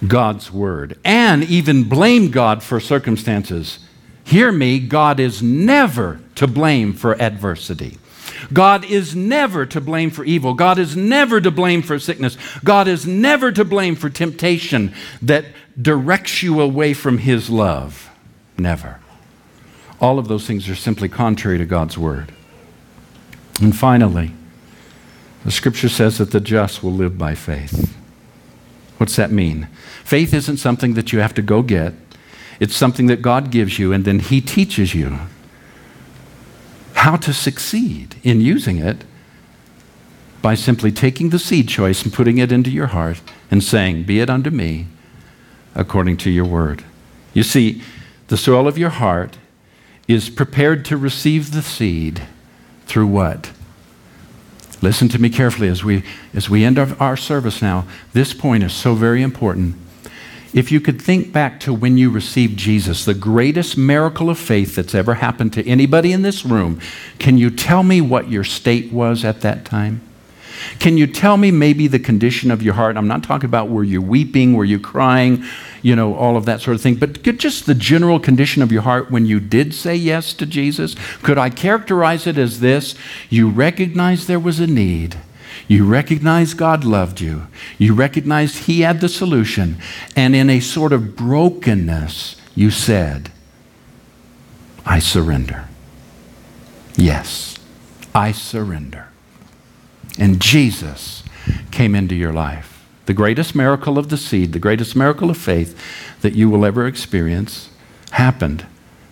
God's 0.07 0.51
word 0.51 0.97
and 1.03 1.43
even 1.43 1.83
blame 1.89 2.31
God 2.31 2.63
for 2.63 2.79
circumstances. 2.79 3.79
Hear 4.23 4.51
me, 4.51 4.79
God 4.79 5.19
is 5.19 5.43
never 5.43 6.21
to 6.35 6.47
blame 6.47 6.93
for 6.93 7.21
adversity. 7.21 7.97
God 8.53 8.85
is 8.85 9.15
never 9.15 9.65
to 9.65 9.81
blame 9.81 10.09
for 10.09 10.23
evil. 10.23 10.53
God 10.53 10.79
is 10.79 10.95
never 10.95 11.41
to 11.41 11.51
blame 11.51 11.81
for 11.81 11.99
sickness. 11.99 12.37
God 12.63 12.87
is 12.87 13.05
never 13.05 13.51
to 13.51 13.65
blame 13.65 13.95
for 13.95 14.09
temptation 14.09 14.93
that 15.21 15.45
directs 15.81 16.43
you 16.43 16.61
away 16.61 16.93
from 16.93 17.17
His 17.17 17.49
love. 17.49 18.09
Never. 18.57 18.99
All 19.99 20.19
of 20.19 20.27
those 20.27 20.45
things 20.45 20.69
are 20.69 20.75
simply 20.75 21.09
contrary 21.09 21.57
to 21.57 21.65
God's 21.65 21.97
word. 21.97 22.33
And 23.61 23.75
finally, 23.75 24.33
the 25.43 25.51
scripture 25.51 25.89
says 25.89 26.17
that 26.17 26.31
the 26.31 26.39
just 26.39 26.83
will 26.83 26.91
live 26.91 27.17
by 27.17 27.35
faith. 27.35 27.95
What's 28.97 29.15
that 29.15 29.31
mean? 29.31 29.67
Faith 30.03 30.33
isn't 30.33 30.57
something 30.57 30.93
that 30.95 31.13
you 31.13 31.19
have 31.19 31.33
to 31.35 31.41
go 31.41 31.61
get. 31.61 31.93
It's 32.59 32.75
something 32.75 33.07
that 33.07 33.21
God 33.21 33.51
gives 33.51 33.77
you 33.77 33.93
and 33.93 34.05
then 34.05 34.19
He 34.19 34.41
teaches 34.41 34.95
you 34.95 35.19
how 36.93 37.15
to 37.15 37.33
succeed 37.33 38.15
in 38.23 38.41
using 38.41 38.77
it 38.77 39.03
by 40.41 40.55
simply 40.55 40.91
taking 40.91 41.29
the 41.29 41.39
seed 41.39 41.67
choice 41.67 42.03
and 42.03 42.13
putting 42.13 42.37
it 42.37 42.51
into 42.51 42.69
your 42.69 42.87
heart 42.87 43.21
and 43.51 43.63
saying, 43.63 44.03
Be 44.03 44.19
it 44.19 44.29
unto 44.29 44.49
me 44.49 44.87
according 45.75 46.17
to 46.17 46.31
your 46.31 46.45
word. 46.45 46.83
You 47.33 47.43
see, 47.43 47.83
the 48.27 48.37
soil 48.37 48.67
of 48.67 48.77
your 48.77 48.89
heart 48.89 49.37
is 50.07 50.29
prepared 50.29 50.83
to 50.85 50.97
receive 50.97 51.51
the 51.51 51.61
seed 51.61 52.23
through 52.87 53.07
what? 53.07 53.51
Listen 54.81 55.09
to 55.09 55.19
me 55.19 55.29
carefully 55.29 55.67
as 55.67 55.83
we, 55.83 56.03
as 56.33 56.49
we 56.49 56.63
end 56.63 56.77
our, 56.77 57.17
service 57.17 57.61
now. 57.61 57.87
This 58.13 58.33
point 58.33 58.63
is 58.63 58.73
so 58.73 58.93
very 58.93 59.21
important. 59.21 59.75
If 60.53 60.71
you 60.71 60.79
could 60.79 61.01
think 61.01 61.33
back 61.33 61.59
to 61.61 61.73
when 61.73 61.97
you 61.97 62.09
received 62.09 62.57
Jesus, 62.57 63.03
the 63.03 63.13
greatest 63.13 63.77
miracle 63.77 64.29
of 64.29 64.39
faith 64.39 64.75
that's 64.75 64.95
ever 64.95 65.15
happened 65.15 65.53
to 65.53 65.67
anybody 65.67 66.13
in 66.13 66.21
this 66.21 66.45
room, 66.45 66.79
can 67.19 67.37
you 67.37 67.49
tell 67.49 67.83
me 67.83 68.01
what 68.01 68.29
your 68.29 68.43
state 68.43 68.91
was 68.91 69.25
at 69.25 69.41
that 69.41 69.65
time? 69.65 70.01
Can 70.79 70.97
you 70.97 71.07
tell 71.07 71.37
me 71.37 71.51
maybe 71.51 71.87
the 71.87 71.99
condition 71.99 72.51
of 72.51 72.61
your 72.61 72.73
heart? 72.73 72.97
I'm 72.97 73.07
not 73.07 73.23
talking 73.23 73.47
about 73.47 73.69
were 73.69 73.83
you 73.83 74.01
weeping, 74.01 74.53
were 74.53 74.65
you 74.65 74.79
crying, 74.79 75.43
you 75.81 75.95
know, 75.95 76.15
all 76.15 76.37
of 76.37 76.45
that 76.45 76.61
sort 76.61 76.75
of 76.75 76.81
thing, 76.81 76.95
but 76.95 77.21
just 77.37 77.65
the 77.65 77.75
general 77.75 78.19
condition 78.19 78.61
of 78.61 78.71
your 78.71 78.81
heart 78.81 79.11
when 79.11 79.25
you 79.25 79.39
did 79.39 79.73
say 79.73 79.95
yes 79.95 80.33
to 80.33 80.45
Jesus. 80.45 80.95
Could 81.23 81.37
I 81.37 81.49
characterize 81.49 82.27
it 82.27 82.37
as 82.37 82.59
this? 82.59 82.95
You 83.29 83.49
recognized 83.49 84.27
there 84.27 84.39
was 84.39 84.59
a 84.59 84.67
need 84.67 85.17
you 85.67 85.85
recognized 85.85 86.57
God 86.57 86.83
loved 86.85 87.19
you. 87.19 87.47
You 87.77 87.93
recognized 87.93 88.65
He 88.65 88.81
had 88.81 89.01
the 89.01 89.09
solution. 89.09 89.77
And 90.15 90.35
in 90.35 90.49
a 90.49 90.59
sort 90.59 90.93
of 90.93 91.15
brokenness, 91.15 92.35
you 92.55 92.71
said, 92.71 93.31
I 94.85 94.99
surrender. 94.99 95.67
Yes, 96.95 97.57
I 98.15 98.31
surrender. 98.31 99.09
And 100.19 100.41
Jesus 100.41 101.23
came 101.71 101.95
into 101.95 102.15
your 102.15 102.33
life. 102.33 102.85
The 103.05 103.13
greatest 103.13 103.55
miracle 103.55 103.97
of 103.97 104.09
the 104.09 104.17
seed, 104.17 104.53
the 104.53 104.59
greatest 104.59 104.95
miracle 104.95 105.29
of 105.29 105.37
faith 105.37 105.79
that 106.21 106.35
you 106.35 106.49
will 106.49 106.65
ever 106.65 106.85
experience 106.85 107.69
happened 108.11 108.65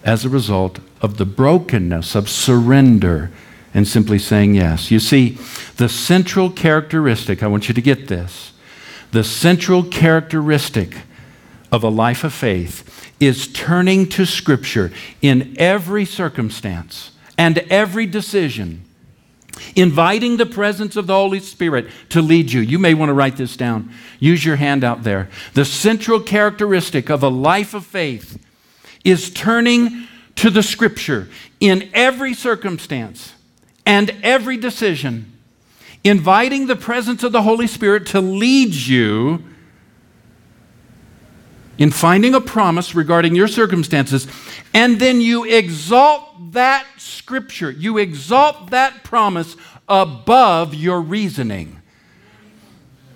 as 0.03 0.25
a 0.25 0.29
result 0.29 0.79
of 1.01 1.17
the 1.17 1.25
brokenness 1.25 2.15
of 2.15 2.29
surrender 2.29 3.31
and 3.73 3.87
simply 3.87 4.17
saying 4.17 4.55
yes. 4.55 4.89
You 4.89 4.99
see, 4.99 5.37
the 5.77 5.89
central 5.89 6.49
characteristic, 6.49 7.43
I 7.43 7.47
want 7.47 7.67
you 7.67 7.73
to 7.73 7.81
get 7.81 8.07
this, 8.07 8.53
the 9.11 9.23
central 9.23 9.83
characteristic 9.83 10.97
of 11.71 11.83
a 11.83 11.89
life 11.89 12.23
of 12.23 12.33
faith 12.33 13.11
is 13.19 13.47
turning 13.47 14.07
to 14.09 14.25
Scripture 14.25 14.91
in 15.21 15.55
every 15.57 16.05
circumstance 16.05 17.11
and 17.37 17.59
every 17.69 18.05
decision 18.05 18.84
inviting 19.75 20.37
the 20.37 20.45
presence 20.45 20.95
of 20.95 21.07
the 21.07 21.13
Holy 21.13 21.39
Spirit 21.39 21.87
to 22.09 22.21
lead 22.21 22.51
you. 22.51 22.61
You 22.61 22.79
may 22.79 22.93
want 22.93 23.09
to 23.09 23.13
write 23.13 23.37
this 23.37 23.57
down. 23.57 23.91
Use 24.19 24.45
your 24.45 24.55
hand 24.55 24.83
out 24.83 25.03
there. 25.03 25.29
The 25.53 25.65
central 25.65 26.19
characteristic 26.19 27.09
of 27.09 27.23
a 27.23 27.29
life 27.29 27.73
of 27.73 27.85
faith 27.85 28.41
is 29.03 29.29
turning 29.29 30.07
to 30.35 30.49
the 30.49 30.63
Scripture 30.63 31.29
in 31.59 31.89
every 31.93 32.33
circumstance 32.33 33.33
and 33.85 34.13
every 34.23 34.57
decision, 34.57 35.31
inviting 36.03 36.67
the 36.67 36.75
presence 36.75 37.23
of 37.23 37.31
the 37.31 37.43
Holy 37.43 37.67
Spirit 37.67 38.07
to 38.07 38.21
lead 38.21 38.73
you 38.73 39.43
in 41.77 41.91
finding 41.91 42.33
a 42.33 42.41
promise 42.41 42.95
regarding 42.95 43.35
your 43.35 43.47
circumstances, 43.47 44.27
and 44.73 44.99
then 44.99 45.21
you 45.21 45.43
exalt 45.43 46.53
that 46.53 46.85
scripture, 46.97 47.71
you 47.71 47.97
exalt 47.97 48.71
that 48.71 49.03
promise 49.03 49.55
above 49.87 50.73
your 50.73 51.01
reasoning. 51.01 51.81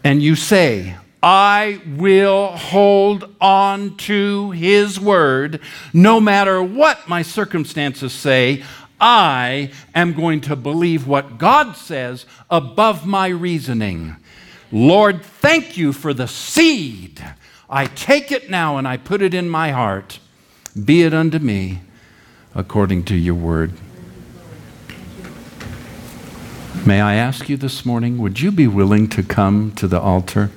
And 0.03 0.21
you 0.21 0.35
say, 0.35 0.95
I 1.21 1.81
will 1.85 2.47
hold 2.47 3.35
on 3.41 3.97
to 3.97 4.51
his 4.51 4.99
word 4.99 5.59
no 5.93 6.21
matter 6.21 6.63
what 6.63 7.09
my 7.09 7.21
circumstances 7.21 8.13
say. 8.13 8.63
I 9.01 9.71
am 9.93 10.13
going 10.13 10.41
to 10.41 10.55
believe 10.55 11.07
what 11.07 11.37
God 11.37 11.75
says 11.75 12.25
above 12.49 13.05
my 13.05 13.27
reasoning. 13.27 14.15
Lord, 14.71 15.23
thank 15.23 15.77
you 15.77 15.93
for 15.93 16.13
the 16.13 16.27
seed 16.27 17.21
I 17.69 17.85
take 17.85 18.31
it 18.31 18.49
now 18.49 18.77
and 18.77 18.87
I 18.87 18.97
put 18.97 19.21
it 19.21 19.33
in 19.33 19.47
my 19.47 19.71
heart. 19.71 20.19
Be 20.83 21.03
it 21.03 21.13
unto 21.13 21.37
me 21.37 21.81
according 22.55 23.03
to 23.05 23.15
your 23.15 23.35
word. 23.35 23.73
May 26.85 26.99
I 26.99 27.13
ask 27.13 27.47
you 27.47 27.57
this 27.57 27.85
morning, 27.85 28.17
would 28.17 28.39
you 28.39 28.51
be 28.51 28.65
willing 28.65 29.07
to 29.09 29.21
come 29.21 29.71
to 29.73 29.87
the 29.87 29.99
altar 29.99 30.49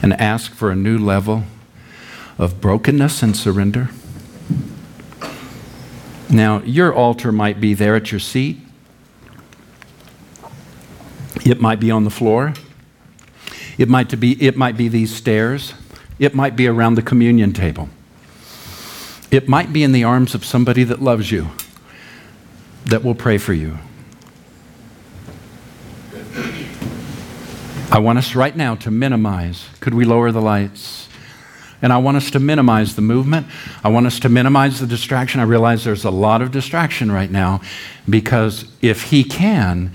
and 0.00 0.14
ask 0.14 0.52
for 0.52 0.70
a 0.70 0.76
new 0.76 0.96
level 0.96 1.44
of 2.38 2.60
brokenness 2.60 3.22
and 3.22 3.36
surrender? 3.36 3.90
Now, 6.30 6.62
your 6.62 6.94
altar 6.94 7.30
might 7.30 7.60
be 7.60 7.74
there 7.74 7.94
at 7.94 8.10
your 8.10 8.20
seat. 8.20 8.58
It 11.44 11.60
might 11.60 11.78
be 11.78 11.90
on 11.90 12.04
the 12.04 12.10
floor. 12.10 12.54
It 13.78 13.88
might 13.88 14.18
be, 14.18 14.42
it 14.42 14.56
might 14.56 14.76
be 14.76 14.88
these 14.88 15.14
stairs. 15.14 15.74
It 16.18 16.34
might 16.34 16.56
be 16.56 16.66
around 16.66 16.94
the 16.94 17.02
communion 17.02 17.52
table. 17.52 17.88
It 19.30 19.48
might 19.48 19.72
be 19.72 19.82
in 19.82 19.92
the 19.92 20.04
arms 20.04 20.34
of 20.34 20.44
somebody 20.44 20.84
that 20.84 21.02
loves 21.02 21.30
you, 21.30 21.48
that 22.86 23.04
will 23.04 23.14
pray 23.14 23.38
for 23.38 23.52
you. 23.52 23.78
I 27.90 27.98
want 27.98 28.18
us 28.18 28.34
right 28.34 28.56
now 28.56 28.74
to 28.76 28.90
minimize. 28.90 29.68
Could 29.80 29.94
we 29.94 30.04
lower 30.04 30.32
the 30.32 30.40
lights? 30.40 31.08
And 31.82 31.92
I 31.92 31.98
want 31.98 32.16
us 32.16 32.30
to 32.32 32.40
minimize 32.40 32.96
the 32.96 33.02
movement. 33.02 33.46
I 33.84 33.88
want 33.90 34.06
us 34.06 34.18
to 34.20 34.28
minimize 34.28 34.80
the 34.80 34.86
distraction. 34.86 35.40
I 35.40 35.44
realize 35.44 35.84
there's 35.84 36.04
a 36.04 36.10
lot 36.10 36.40
of 36.40 36.50
distraction 36.50 37.12
right 37.12 37.30
now 37.30 37.60
because 38.08 38.64
if 38.80 39.04
he 39.04 39.22
can, 39.22 39.92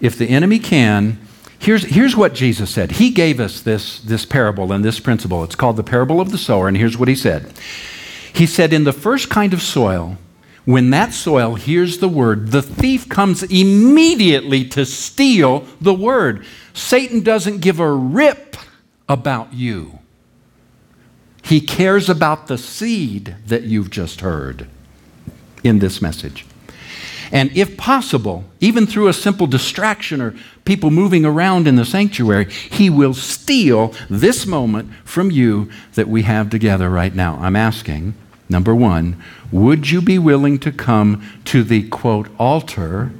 if 0.00 0.16
the 0.16 0.26
enemy 0.28 0.58
can, 0.58 1.18
Here's, 1.58 1.84
here's 1.84 2.16
what 2.16 2.34
Jesus 2.34 2.70
said. 2.70 2.92
He 2.92 3.10
gave 3.10 3.40
us 3.40 3.60
this, 3.60 4.00
this 4.00 4.26
parable 4.26 4.72
and 4.72 4.84
this 4.84 5.00
principle. 5.00 5.44
It's 5.44 5.54
called 5.54 5.76
the 5.76 5.82
parable 5.82 6.20
of 6.20 6.30
the 6.30 6.38
sower, 6.38 6.68
and 6.68 6.76
here's 6.76 6.98
what 6.98 7.08
he 7.08 7.16
said. 7.16 7.52
He 8.32 8.46
said, 8.46 8.72
In 8.72 8.84
the 8.84 8.92
first 8.92 9.30
kind 9.30 9.54
of 9.54 9.62
soil, 9.62 10.18
when 10.64 10.90
that 10.90 11.12
soil 11.12 11.54
hears 11.54 11.98
the 11.98 12.08
word, 12.08 12.48
the 12.48 12.62
thief 12.62 13.08
comes 13.08 13.42
immediately 13.44 14.64
to 14.70 14.84
steal 14.84 15.66
the 15.80 15.94
word. 15.94 16.44
Satan 16.72 17.22
doesn't 17.22 17.60
give 17.60 17.80
a 17.80 17.90
rip 17.90 18.56
about 19.08 19.52
you, 19.52 19.98
he 21.42 21.60
cares 21.60 22.08
about 22.08 22.46
the 22.46 22.56
seed 22.56 23.36
that 23.46 23.64
you've 23.64 23.90
just 23.90 24.22
heard 24.22 24.66
in 25.62 25.78
this 25.78 26.00
message. 26.00 26.46
And 27.32 27.56
if 27.56 27.76
possible, 27.76 28.44
even 28.60 28.86
through 28.86 29.08
a 29.08 29.12
simple 29.12 29.46
distraction 29.46 30.20
or 30.20 30.34
people 30.64 30.90
moving 30.90 31.24
around 31.24 31.66
in 31.66 31.76
the 31.76 31.84
sanctuary, 31.84 32.50
He 32.50 32.90
will 32.90 33.14
steal 33.14 33.94
this 34.10 34.46
moment 34.46 34.92
from 35.04 35.30
you 35.30 35.70
that 35.94 36.08
we 36.08 36.22
have 36.22 36.50
together 36.50 36.88
right 36.88 37.14
now. 37.14 37.38
I'm 37.40 37.56
asking, 37.56 38.14
number 38.48 38.74
one, 38.74 39.22
would 39.50 39.90
you 39.90 40.02
be 40.02 40.18
willing 40.18 40.58
to 40.60 40.72
come 40.72 41.22
to 41.46 41.62
the 41.62 41.88
quote 41.88 42.28
altar? 42.38 43.12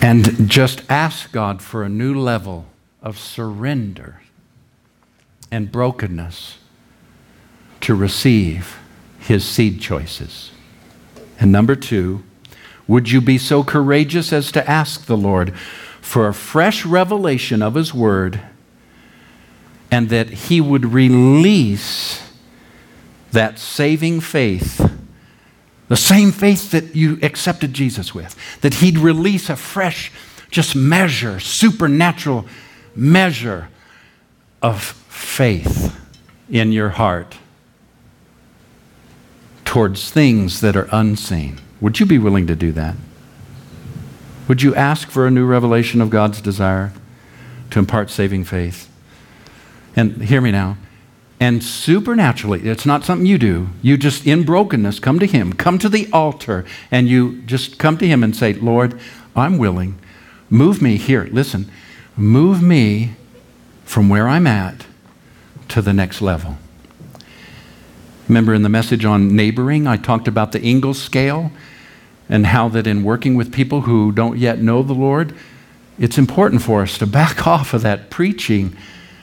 And 0.00 0.50
just 0.50 0.82
ask 0.90 1.30
God 1.30 1.62
for 1.62 1.84
a 1.84 1.88
new 1.88 2.18
level 2.18 2.66
of 3.00 3.18
surrender 3.18 4.20
and 5.50 5.70
brokenness 5.70 6.58
to 7.82 7.94
receive 7.94 8.78
his 9.18 9.44
seed 9.44 9.80
choices? 9.80 10.50
And 11.38 11.52
number 11.52 11.76
two, 11.76 12.22
would 12.86 13.10
you 13.10 13.20
be 13.20 13.38
so 13.38 13.62
courageous 13.62 14.32
as 14.32 14.50
to 14.52 14.68
ask 14.68 15.06
the 15.06 15.16
Lord 15.16 15.54
for 16.00 16.26
a 16.26 16.34
fresh 16.34 16.84
revelation 16.84 17.62
of 17.62 17.74
his 17.74 17.94
word 17.94 18.40
and 19.90 20.08
that 20.08 20.30
he 20.30 20.60
would 20.60 20.86
release 20.86 22.22
that 23.32 23.58
saving 23.58 24.20
faith? 24.20 24.90
The 25.92 25.96
same 25.96 26.32
faith 26.32 26.70
that 26.70 26.96
you 26.96 27.18
accepted 27.22 27.74
Jesus 27.74 28.14
with, 28.14 28.34
that 28.62 28.72
He'd 28.72 28.96
release 28.96 29.50
a 29.50 29.56
fresh, 29.56 30.10
just 30.50 30.74
measure, 30.74 31.38
supernatural 31.38 32.46
measure 32.96 33.68
of 34.62 34.82
faith 34.82 35.94
in 36.48 36.72
your 36.72 36.88
heart 36.88 37.36
towards 39.72 40.10
things 40.10 40.60
that 40.60 40.76
are 40.76 40.86
unseen. 40.92 41.58
Would 41.80 41.98
you 41.98 42.04
be 42.04 42.18
willing 42.18 42.46
to 42.46 42.54
do 42.54 42.72
that? 42.72 42.94
Would 44.46 44.60
you 44.60 44.74
ask 44.74 45.08
for 45.08 45.26
a 45.26 45.30
new 45.30 45.46
revelation 45.46 46.02
of 46.02 46.10
God's 46.10 46.42
desire 46.42 46.92
to 47.70 47.78
impart 47.78 48.10
saving 48.10 48.44
faith? 48.44 48.90
And 49.96 50.24
hear 50.24 50.42
me 50.42 50.50
now. 50.50 50.76
And 51.40 51.64
supernaturally, 51.64 52.68
it's 52.68 52.84
not 52.84 53.02
something 53.02 53.24
you 53.24 53.38
do. 53.38 53.70
You 53.80 53.96
just, 53.96 54.26
in 54.26 54.44
brokenness, 54.44 55.00
come 55.00 55.18
to 55.18 55.26
Him, 55.26 55.54
come 55.54 55.78
to 55.78 55.88
the 55.88 56.06
altar, 56.12 56.66
and 56.90 57.08
you 57.08 57.40
just 57.40 57.78
come 57.78 57.96
to 57.96 58.06
Him 58.06 58.22
and 58.22 58.36
say, 58.36 58.52
Lord, 58.52 59.00
I'm 59.34 59.56
willing. 59.56 59.98
Move 60.50 60.82
me 60.82 60.98
here. 60.98 61.30
Listen, 61.32 61.70
move 62.14 62.62
me 62.62 63.12
from 63.86 64.10
where 64.10 64.28
I'm 64.28 64.46
at 64.46 64.84
to 65.68 65.80
the 65.80 65.94
next 65.94 66.20
level. 66.20 66.58
Remember 68.32 68.54
in 68.54 68.62
the 68.62 68.70
message 68.70 69.04
on 69.04 69.36
neighboring, 69.36 69.86
I 69.86 69.98
talked 69.98 70.26
about 70.26 70.52
the 70.52 70.60
Engel's 70.62 70.98
scale 70.98 71.52
and 72.30 72.46
how 72.46 72.66
that 72.70 72.86
in 72.86 73.04
working 73.04 73.34
with 73.34 73.52
people 73.52 73.82
who 73.82 74.10
don't 74.10 74.38
yet 74.38 74.58
know 74.58 74.82
the 74.82 74.94
Lord, 74.94 75.34
it's 75.98 76.16
important 76.16 76.62
for 76.62 76.80
us 76.80 76.96
to 76.96 77.06
back 77.06 77.46
off 77.46 77.74
of 77.74 77.82
that 77.82 78.08
preaching 78.08 78.74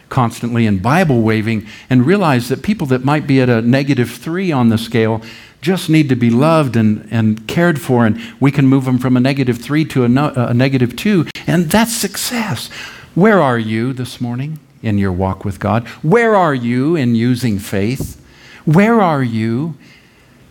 constantly 0.09 0.67
and 0.67 0.83
Bible 0.83 1.23
waving 1.23 1.65
and 1.89 2.05
realize 2.05 2.49
that 2.49 2.61
people 2.61 2.85
that 2.85 3.03
might 3.03 3.25
be 3.25 3.41
at 3.41 3.49
a 3.49 3.63
negative 3.63 4.11
three 4.11 4.51
on 4.51 4.69
the 4.69 4.77
scale 4.77 5.23
just 5.59 5.89
need 5.89 6.07
to 6.09 6.15
be 6.15 6.29
loved 6.29 6.75
and, 6.75 7.07
and 7.09 7.47
cared 7.47 7.81
for, 7.81 8.05
and 8.05 8.21
we 8.39 8.51
can 8.51 8.67
move 8.67 8.85
them 8.85 8.99
from 8.99 9.17
a 9.17 9.19
negative 9.19 9.57
three 9.57 9.85
to 9.85 10.03
a, 10.03 10.07
no, 10.07 10.31
a 10.35 10.53
negative 10.53 10.95
two, 10.95 11.25
and 11.47 11.71
that's 11.71 11.95
success. 11.95 12.67
Where 13.15 13.41
are 13.41 13.57
you 13.57 13.91
this 13.91 14.21
morning 14.21 14.59
in 14.83 14.99
your 14.99 15.11
walk 15.11 15.43
with 15.43 15.59
God? 15.59 15.87
Where 16.03 16.35
are 16.35 16.53
you 16.53 16.95
in 16.95 17.15
using 17.15 17.57
faith? 17.57 18.18
Where 18.69 19.01
are 19.01 19.23
you 19.23 19.73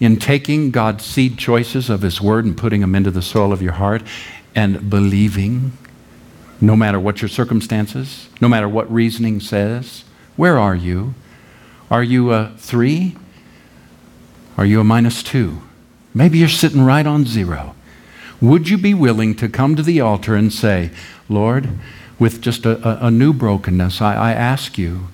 in 0.00 0.16
taking 0.16 0.72
God's 0.72 1.04
seed 1.04 1.38
choices 1.38 1.88
of 1.88 2.02
His 2.02 2.20
Word 2.20 2.44
and 2.44 2.56
putting 2.56 2.80
them 2.80 2.96
into 2.96 3.12
the 3.12 3.22
soil 3.22 3.52
of 3.52 3.62
your 3.62 3.74
heart 3.74 4.02
and 4.56 4.90
believing, 4.90 5.70
no 6.60 6.74
matter 6.74 6.98
what 6.98 7.22
your 7.22 7.28
circumstances, 7.28 8.28
no 8.40 8.48
matter 8.48 8.68
what 8.68 8.92
reasoning 8.92 9.38
says? 9.38 10.02
Where 10.34 10.58
are 10.58 10.74
you? 10.74 11.14
Are 11.92 12.02
you 12.02 12.32
a 12.32 12.54
three? 12.58 13.14
Are 14.56 14.66
you 14.66 14.80
a 14.80 14.84
minus 14.84 15.22
two? 15.22 15.62
Maybe 16.12 16.38
you're 16.38 16.48
sitting 16.48 16.82
right 16.82 17.06
on 17.06 17.24
zero. 17.24 17.76
Would 18.40 18.68
you 18.68 18.78
be 18.78 18.94
willing 18.94 19.36
to 19.36 19.48
come 19.48 19.76
to 19.76 19.82
the 19.84 20.00
altar 20.00 20.34
and 20.34 20.52
say, 20.52 20.90
Lord, 21.28 21.68
with 22.18 22.40
just 22.40 22.66
a, 22.66 22.84
a, 22.84 23.06
a 23.06 23.10
new 23.12 23.32
brokenness, 23.32 24.00
I, 24.00 24.16
I 24.16 24.32
ask 24.32 24.76
you 24.76 25.06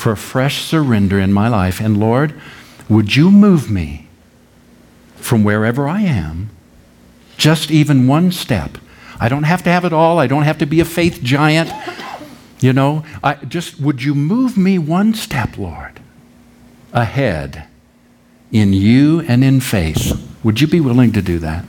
for 0.00 0.12
a 0.12 0.16
fresh 0.16 0.62
surrender 0.64 1.20
in 1.20 1.32
my 1.32 1.46
life. 1.46 1.78
And 1.78 2.00
Lord, 2.00 2.34
would 2.88 3.14
you 3.14 3.30
move 3.30 3.70
me 3.70 4.08
from 5.16 5.44
wherever 5.44 5.86
I 5.86 6.00
am, 6.00 6.48
just 7.36 7.70
even 7.70 8.08
one 8.08 8.32
step? 8.32 8.78
I 9.20 9.28
don't 9.28 9.42
have 9.42 9.62
to 9.64 9.70
have 9.70 9.84
it 9.84 9.92
all. 9.92 10.18
I 10.18 10.26
don't 10.26 10.44
have 10.44 10.56
to 10.58 10.66
be 10.66 10.80
a 10.80 10.86
faith 10.86 11.20
giant. 11.22 11.70
You 12.60 12.72
know, 12.72 13.04
I 13.22 13.34
just 13.34 13.78
would 13.78 14.02
you 14.02 14.14
move 14.14 14.56
me 14.56 14.78
one 14.78 15.12
step, 15.12 15.58
Lord, 15.58 16.00
ahead 16.92 17.68
in 18.50 18.72
you 18.72 19.20
and 19.20 19.44
in 19.44 19.60
faith. 19.60 20.18
Would 20.42 20.62
you 20.62 20.66
be 20.66 20.80
willing 20.80 21.12
to 21.12 21.20
do 21.22 21.38
that? 21.40 21.64